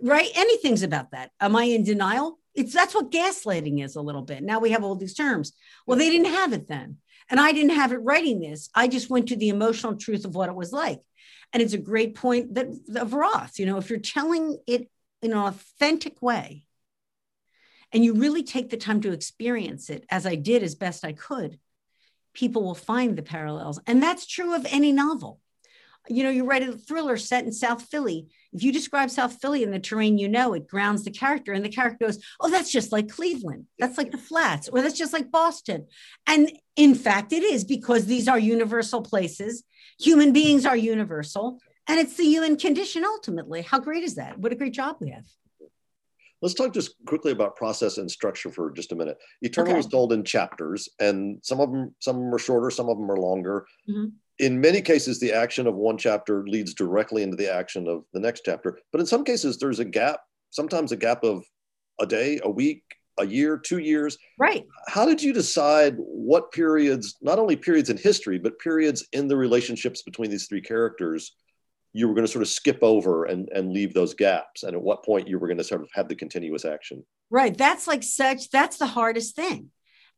[0.00, 0.28] Right?
[0.34, 1.30] Anything's about that.
[1.40, 2.38] Am I in denial?
[2.54, 4.42] It's that's what gaslighting is a little bit.
[4.42, 5.52] Now we have all these terms.
[5.86, 6.98] Well, they didn't have it then.
[7.30, 8.68] And I didn't have it writing this.
[8.74, 11.00] I just went to the emotional truth of what it was like.
[11.52, 12.66] And it's a great point that
[12.96, 14.90] of Roth, you know, if you're telling it
[15.22, 16.63] in an authentic way
[17.94, 21.12] and you really take the time to experience it as i did as best i
[21.12, 21.58] could
[22.34, 25.40] people will find the parallels and that's true of any novel
[26.08, 29.62] you know you write a thriller set in south philly if you describe south philly
[29.62, 32.70] and the terrain you know it grounds the character and the character goes oh that's
[32.70, 35.86] just like cleveland that's like the flats or that's just like boston
[36.26, 39.64] and in fact it is because these are universal places
[39.98, 43.62] human beings are universal and it's the human condition ultimately.
[43.62, 44.38] How great is that?
[44.38, 45.26] What a great job we have.
[46.44, 49.16] Let's talk just quickly about process and structure for just a minute.
[49.40, 49.78] Eternal okay.
[49.80, 52.98] is told in chapters, and some of them some of them are shorter, some of
[52.98, 53.64] them are longer.
[53.88, 54.10] Mm-hmm.
[54.40, 58.20] In many cases, the action of one chapter leads directly into the action of the
[58.20, 58.78] next chapter.
[58.92, 60.20] But in some cases, there's a gap,
[60.50, 61.46] sometimes a gap of
[61.98, 62.82] a day, a week,
[63.18, 64.18] a year, two years.
[64.38, 64.66] Right.
[64.86, 69.36] How did you decide what periods, not only periods in history, but periods in the
[69.38, 71.36] relationships between these three characters
[71.94, 74.82] you were going to sort of skip over and, and leave those gaps and at
[74.82, 77.04] what point you were going to sort of have the continuous action.
[77.30, 79.70] Right that's like such that's the hardest thing.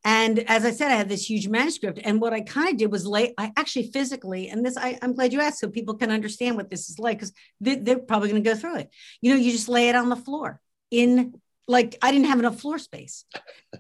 [0.05, 2.93] And as i said i had this huge manuscript and what i kind of did
[2.93, 6.11] was lay i actually physically and this I, am glad you asked so people can
[6.11, 8.91] understand what this is like because they, they're probably going to go through it.
[9.21, 10.61] You know you just lay it on the floor
[10.91, 13.25] in like i didn't have enough floor space.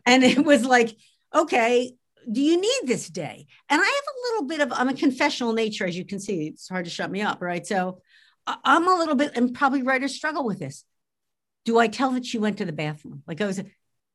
[0.05, 0.97] And it was like
[1.35, 1.95] okay
[2.31, 3.47] do you need this day?
[3.69, 6.49] And I have a little bit of, I'm a confessional nature, as you can see.
[6.49, 7.67] It's hard to shut me up, right?
[7.67, 8.01] So
[8.47, 10.85] I'm a little bit, and probably writers struggle with this.
[11.65, 13.23] Do I tell that she went to the bathroom?
[13.27, 13.61] Like I was,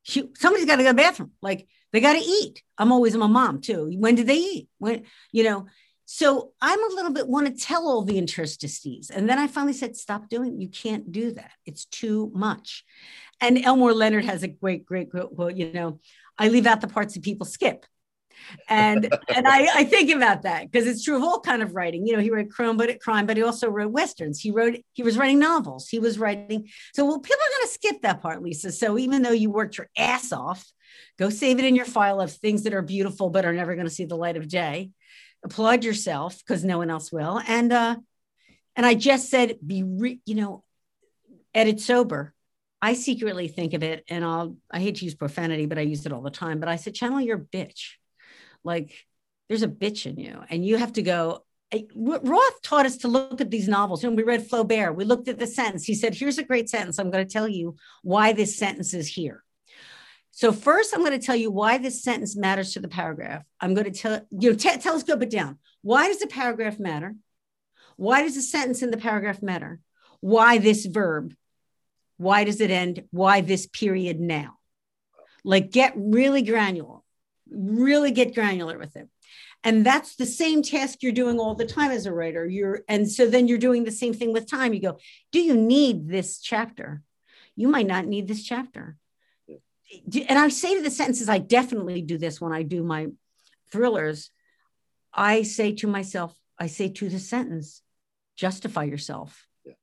[0.02, 1.32] she, somebody's got to go to the bathroom.
[1.42, 2.62] Like they got to eat.
[2.78, 3.92] I'm always, I'm a mom too.
[3.96, 4.68] When did they eat?
[4.78, 5.66] When, you know,
[6.06, 9.10] so I'm a little bit want to tell all the interstices.
[9.10, 11.52] And then I finally said, stop doing, you can't do that.
[11.64, 12.84] It's too much.
[13.40, 16.00] And Elmore Leonard has a great, great quote, you know,
[16.38, 17.86] I leave out the parts that people skip
[18.68, 22.06] and and I, I think about that because it's true of all kind of writing.
[22.06, 24.40] You know, he wrote crime, but crime, but he also wrote westerns.
[24.40, 25.88] He wrote he was writing novels.
[25.88, 26.68] He was writing.
[26.94, 28.72] So well, people are going to skip that part, Lisa.
[28.72, 30.64] So even though you worked your ass off,
[31.18, 33.88] go save it in your file of things that are beautiful but are never going
[33.88, 34.90] to see the light of day.
[35.44, 37.40] Applaud yourself because no one else will.
[37.46, 37.96] And uh,
[38.76, 40.64] and I just said, be re- you know,
[41.54, 42.34] edit sober.
[42.84, 46.04] I secretly think of it, and I'll I hate to use profanity, but I use
[46.04, 46.58] it all the time.
[46.58, 47.92] But I said, channel your bitch
[48.64, 48.92] like
[49.48, 51.44] there's a bitch in you and you have to go
[51.94, 54.04] Roth taught us to look at these novels.
[54.04, 55.84] When we read Flaubert, we looked at the sentence.
[55.84, 56.98] He said, Here's a great sentence.
[56.98, 59.42] I'm going to tell you why this sentence is here.
[60.32, 63.44] So, first, I'm going to tell you why this sentence matters to the paragraph.
[63.60, 65.58] I'm going to tell you, know, t- telescope it down.
[65.82, 67.14] Why does the paragraph matter?
[67.96, 69.80] Why does the sentence in the paragraph matter?
[70.20, 71.34] Why this verb?
[72.16, 73.04] Why does it end?
[73.10, 74.58] Why this period now?
[75.44, 77.00] Like get really granular,
[77.54, 79.08] really get granular with it.
[79.64, 82.46] And that's the same task you're doing all the time as a writer.
[82.46, 84.74] You're and so then you're doing the same thing with time.
[84.74, 84.98] You go,
[85.30, 87.02] do you need this chapter?
[87.54, 88.96] You might not need this chapter.
[90.28, 93.08] And I say to the sentences, I definitely do this when I do my
[93.70, 94.30] thrillers.
[95.12, 97.82] I say to myself, I say to the sentence,
[98.34, 99.46] justify yourself.
[99.64, 99.74] Yeah.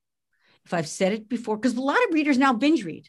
[0.66, 3.08] If I've said it before, because a lot of readers now binge read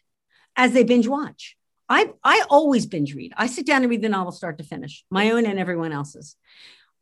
[0.56, 1.56] as they binge watch.
[1.91, 3.32] I, I always binge read.
[3.36, 6.36] I sit down and read the novel start to finish, my own and everyone else's.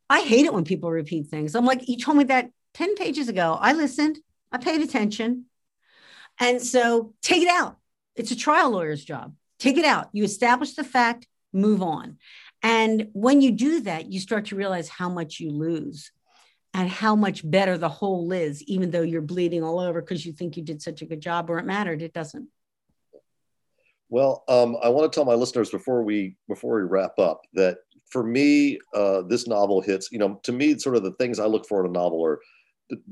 [0.09, 1.55] I hate it when people repeat things.
[1.55, 3.59] I'm like, you told me that 10 pages ago.
[3.61, 4.18] I listened,
[4.51, 5.45] I paid attention.
[6.41, 7.76] And so take it out.
[8.16, 9.34] It's a trial lawyer's job.
[9.59, 10.09] Take it out.
[10.12, 12.16] You establish the fact, move on.
[12.62, 16.11] And when you do that, you start to realize how much you lose
[16.72, 20.32] and how much better the whole is, even though you're bleeding all over because you
[20.32, 22.01] think you did such a good job or it mattered.
[22.01, 22.49] It doesn't.
[24.11, 27.78] Well, um, I want to tell my listeners before we before we wrap up that
[28.11, 30.11] for me, uh, this novel hits.
[30.11, 32.40] You know, to me, sort of the things I look for in a novel are: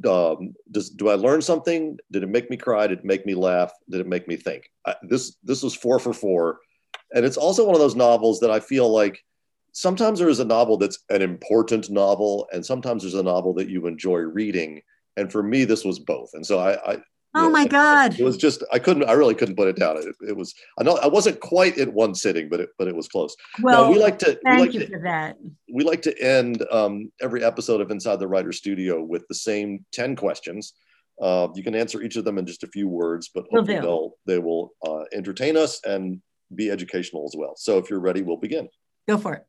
[0.09, 1.99] um, does do I learn something?
[2.11, 2.87] Did it make me cry?
[2.87, 3.73] Did it make me laugh?
[3.91, 4.71] Did it make me think?
[4.87, 6.61] I, this this was four for four,
[7.15, 9.23] and it's also one of those novels that I feel like
[9.73, 13.69] sometimes there is a novel that's an important novel, and sometimes there's a novel that
[13.69, 14.81] you enjoy reading.
[15.19, 16.31] And for me, this was both.
[16.35, 16.99] And so I, I
[17.39, 18.19] Oh my God!
[18.19, 19.97] It was just I couldn't I really couldn't put it down.
[19.99, 22.97] It, it was I know I wasn't quite in one sitting, but it but it
[22.97, 23.37] was close.
[23.61, 25.37] Well, now, we like to thank like you to, for that.
[25.73, 29.85] We like to end um, every episode of Inside the Writer Studio with the same
[29.93, 30.75] ten questions.
[31.21, 33.79] Uh, you can answer each of them in just a few words, but Will hopefully
[33.79, 33.83] do.
[33.83, 36.21] they'll they will uh, entertain us and
[36.55, 37.55] be educational as well.
[37.57, 38.69] So if you're ready, we'll begin.
[39.09, 39.47] Go for it.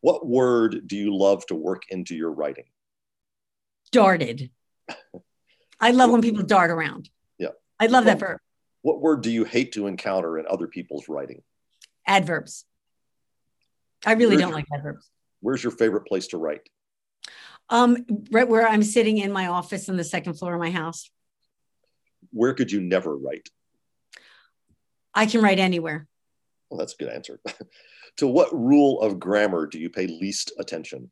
[0.00, 2.64] What word do you love to work into your writing?
[3.92, 4.50] Darted.
[5.80, 7.08] I love when people dart around.
[7.80, 8.38] I love that verb.
[8.82, 11.42] What word do you hate to encounter in other people's writing?
[12.06, 12.66] Adverbs.
[14.04, 15.10] I really Where's don't your- like adverbs.
[15.40, 16.68] Where's your favorite place to write?
[17.70, 21.10] Um, right where I'm sitting in my office on the second floor of my house.
[22.30, 23.48] Where could you never write?
[25.14, 26.06] I can write anywhere.
[26.68, 27.40] Well, that's a good answer.
[28.18, 31.10] to what rule of grammar do you pay least attention?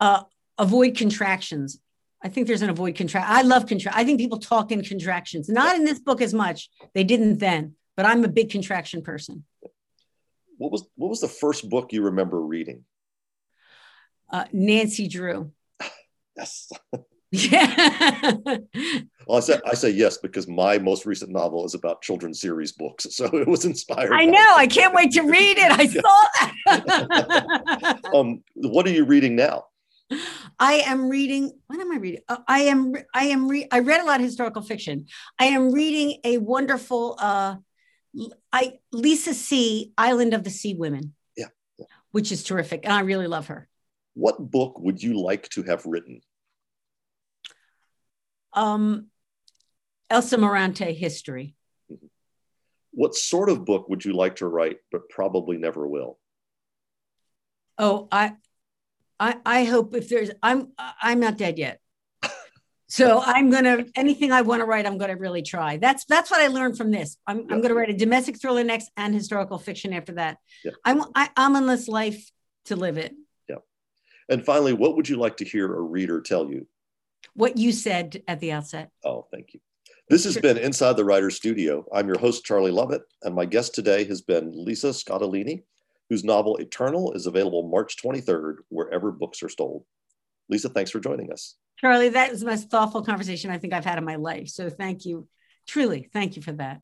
[0.00, 0.22] Uh,
[0.58, 1.78] avoid contractions.
[2.22, 3.28] I think there's an avoid contract.
[3.28, 3.96] I love contract.
[3.96, 5.48] I think people talk in contractions.
[5.48, 6.70] Not in this book as much.
[6.94, 9.44] They didn't then, but I'm a big contraction person.
[10.58, 12.84] What was what was the first book you remember reading?
[14.30, 15.52] Uh, Nancy Drew.
[16.34, 16.72] Yes.
[17.30, 18.32] Yeah.
[19.26, 22.72] Well, I say I say yes because my most recent novel is about children's series
[22.72, 24.12] books, so it was inspired.
[24.12, 24.54] I know.
[24.56, 25.70] I can't wait to read it.
[25.70, 26.26] I saw
[26.66, 28.00] that.
[28.12, 29.66] Um, what are you reading now?
[30.58, 31.52] I am reading.
[31.66, 32.20] What am I reading?
[32.28, 32.94] Uh, I am.
[33.14, 33.48] I am.
[33.48, 35.06] Re- I read a lot of historical fiction.
[35.38, 37.16] I am reading a wonderful.
[37.18, 37.56] Uh,
[38.52, 39.92] I Lisa See.
[39.96, 41.14] Island of the Sea Women.
[41.36, 41.48] Yeah,
[41.78, 41.86] yeah.
[42.10, 43.68] Which is terrific, and I really love her.
[44.14, 46.20] What book would you like to have written?
[48.52, 49.06] Um,
[50.10, 51.54] Elsa Morante history.
[52.90, 56.18] What sort of book would you like to write, but probably never will?
[57.78, 58.34] Oh, I,
[59.22, 61.78] I, I hope if there's, I'm, I'm not dead yet.
[62.88, 65.78] So I'm gonna anything I want to write, I'm gonna really try.
[65.78, 67.16] That's that's what I learned from this.
[67.26, 67.46] I'm, Yeah.
[67.50, 70.36] I'm gonna write a domestic thriller next and historical fiction after that.
[70.62, 70.72] Yeah.
[70.84, 72.30] I'm I, I'm on this life
[72.66, 73.14] to live it.
[73.48, 73.60] Yeah.
[74.28, 76.66] And finally, what would you like to hear a reader tell you?
[77.32, 78.90] What you said at the outset.
[79.02, 79.60] Oh, thank you.
[80.10, 81.86] This has been Inside the Writer's Studio.
[81.94, 85.62] I'm your host, Charlie Lovett, and my guest today has been Lisa Scottoline,
[86.12, 89.86] whose novel Eternal is available March 23rd, wherever books are sold.
[90.50, 91.54] Lisa, thanks for joining us.
[91.78, 94.48] Charlie, that was the most thoughtful conversation I think I've had in my life.
[94.48, 95.26] So thank you.
[95.66, 96.82] Truly, thank you for that.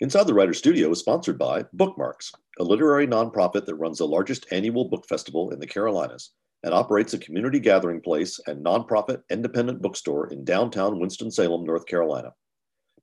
[0.00, 4.46] Inside the Writer's Studio is sponsored by Bookmarks, a literary nonprofit that runs the largest
[4.50, 6.30] annual book festival in the Carolinas
[6.62, 12.32] and operates a community gathering place and nonprofit independent bookstore in downtown Winston-Salem, North Carolina.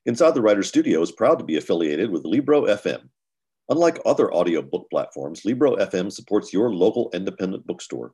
[0.07, 3.09] Inside the Writer's Studio is proud to be affiliated with Libro FM.
[3.69, 8.13] Unlike other audiobook platforms, Libro FM supports your local independent bookstore.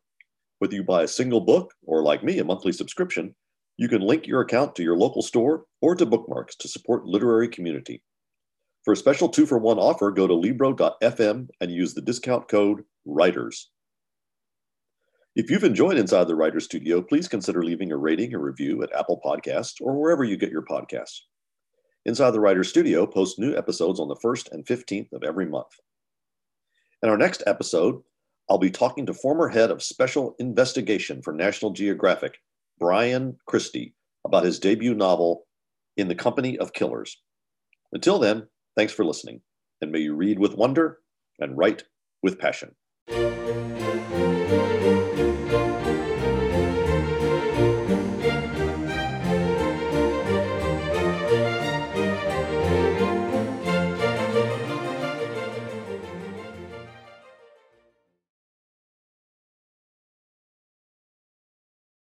[0.60, 3.34] Whether you buy a single book or, like me, a monthly subscription,
[3.78, 7.48] you can link your account to your local store or to Bookmarks to support literary
[7.48, 8.04] community.
[8.84, 12.84] For a special two for one offer, go to Libro.fm and use the discount code
[13.06, 13.70] WRITERS.
[15.36, 18.94] If you've enjoyed Inside the Writer Studio, please consider leaving a rating or review at
[18.94, 21.22] Apple Podcasts or wherever you get your podcasts.
[22.06, 25.72] Inside the Writer Studio posts new episodes on the 1st and 15th of every month.
[27.02, 28.00] In our next episode,
[28.48, 32.38] I'll be talking to former head of special investigation for National Geographic,
[32.80, 35.48] Bryan Christy, about his debut novel,
[35.98, 37.18] In the Company of Killers.
[37.92, 39.42] Until then, thanks for listening,
[39.82, 41.00] and may you read with wonder
[41.40, 41.86] and write
[42.22, 42.76] with passion.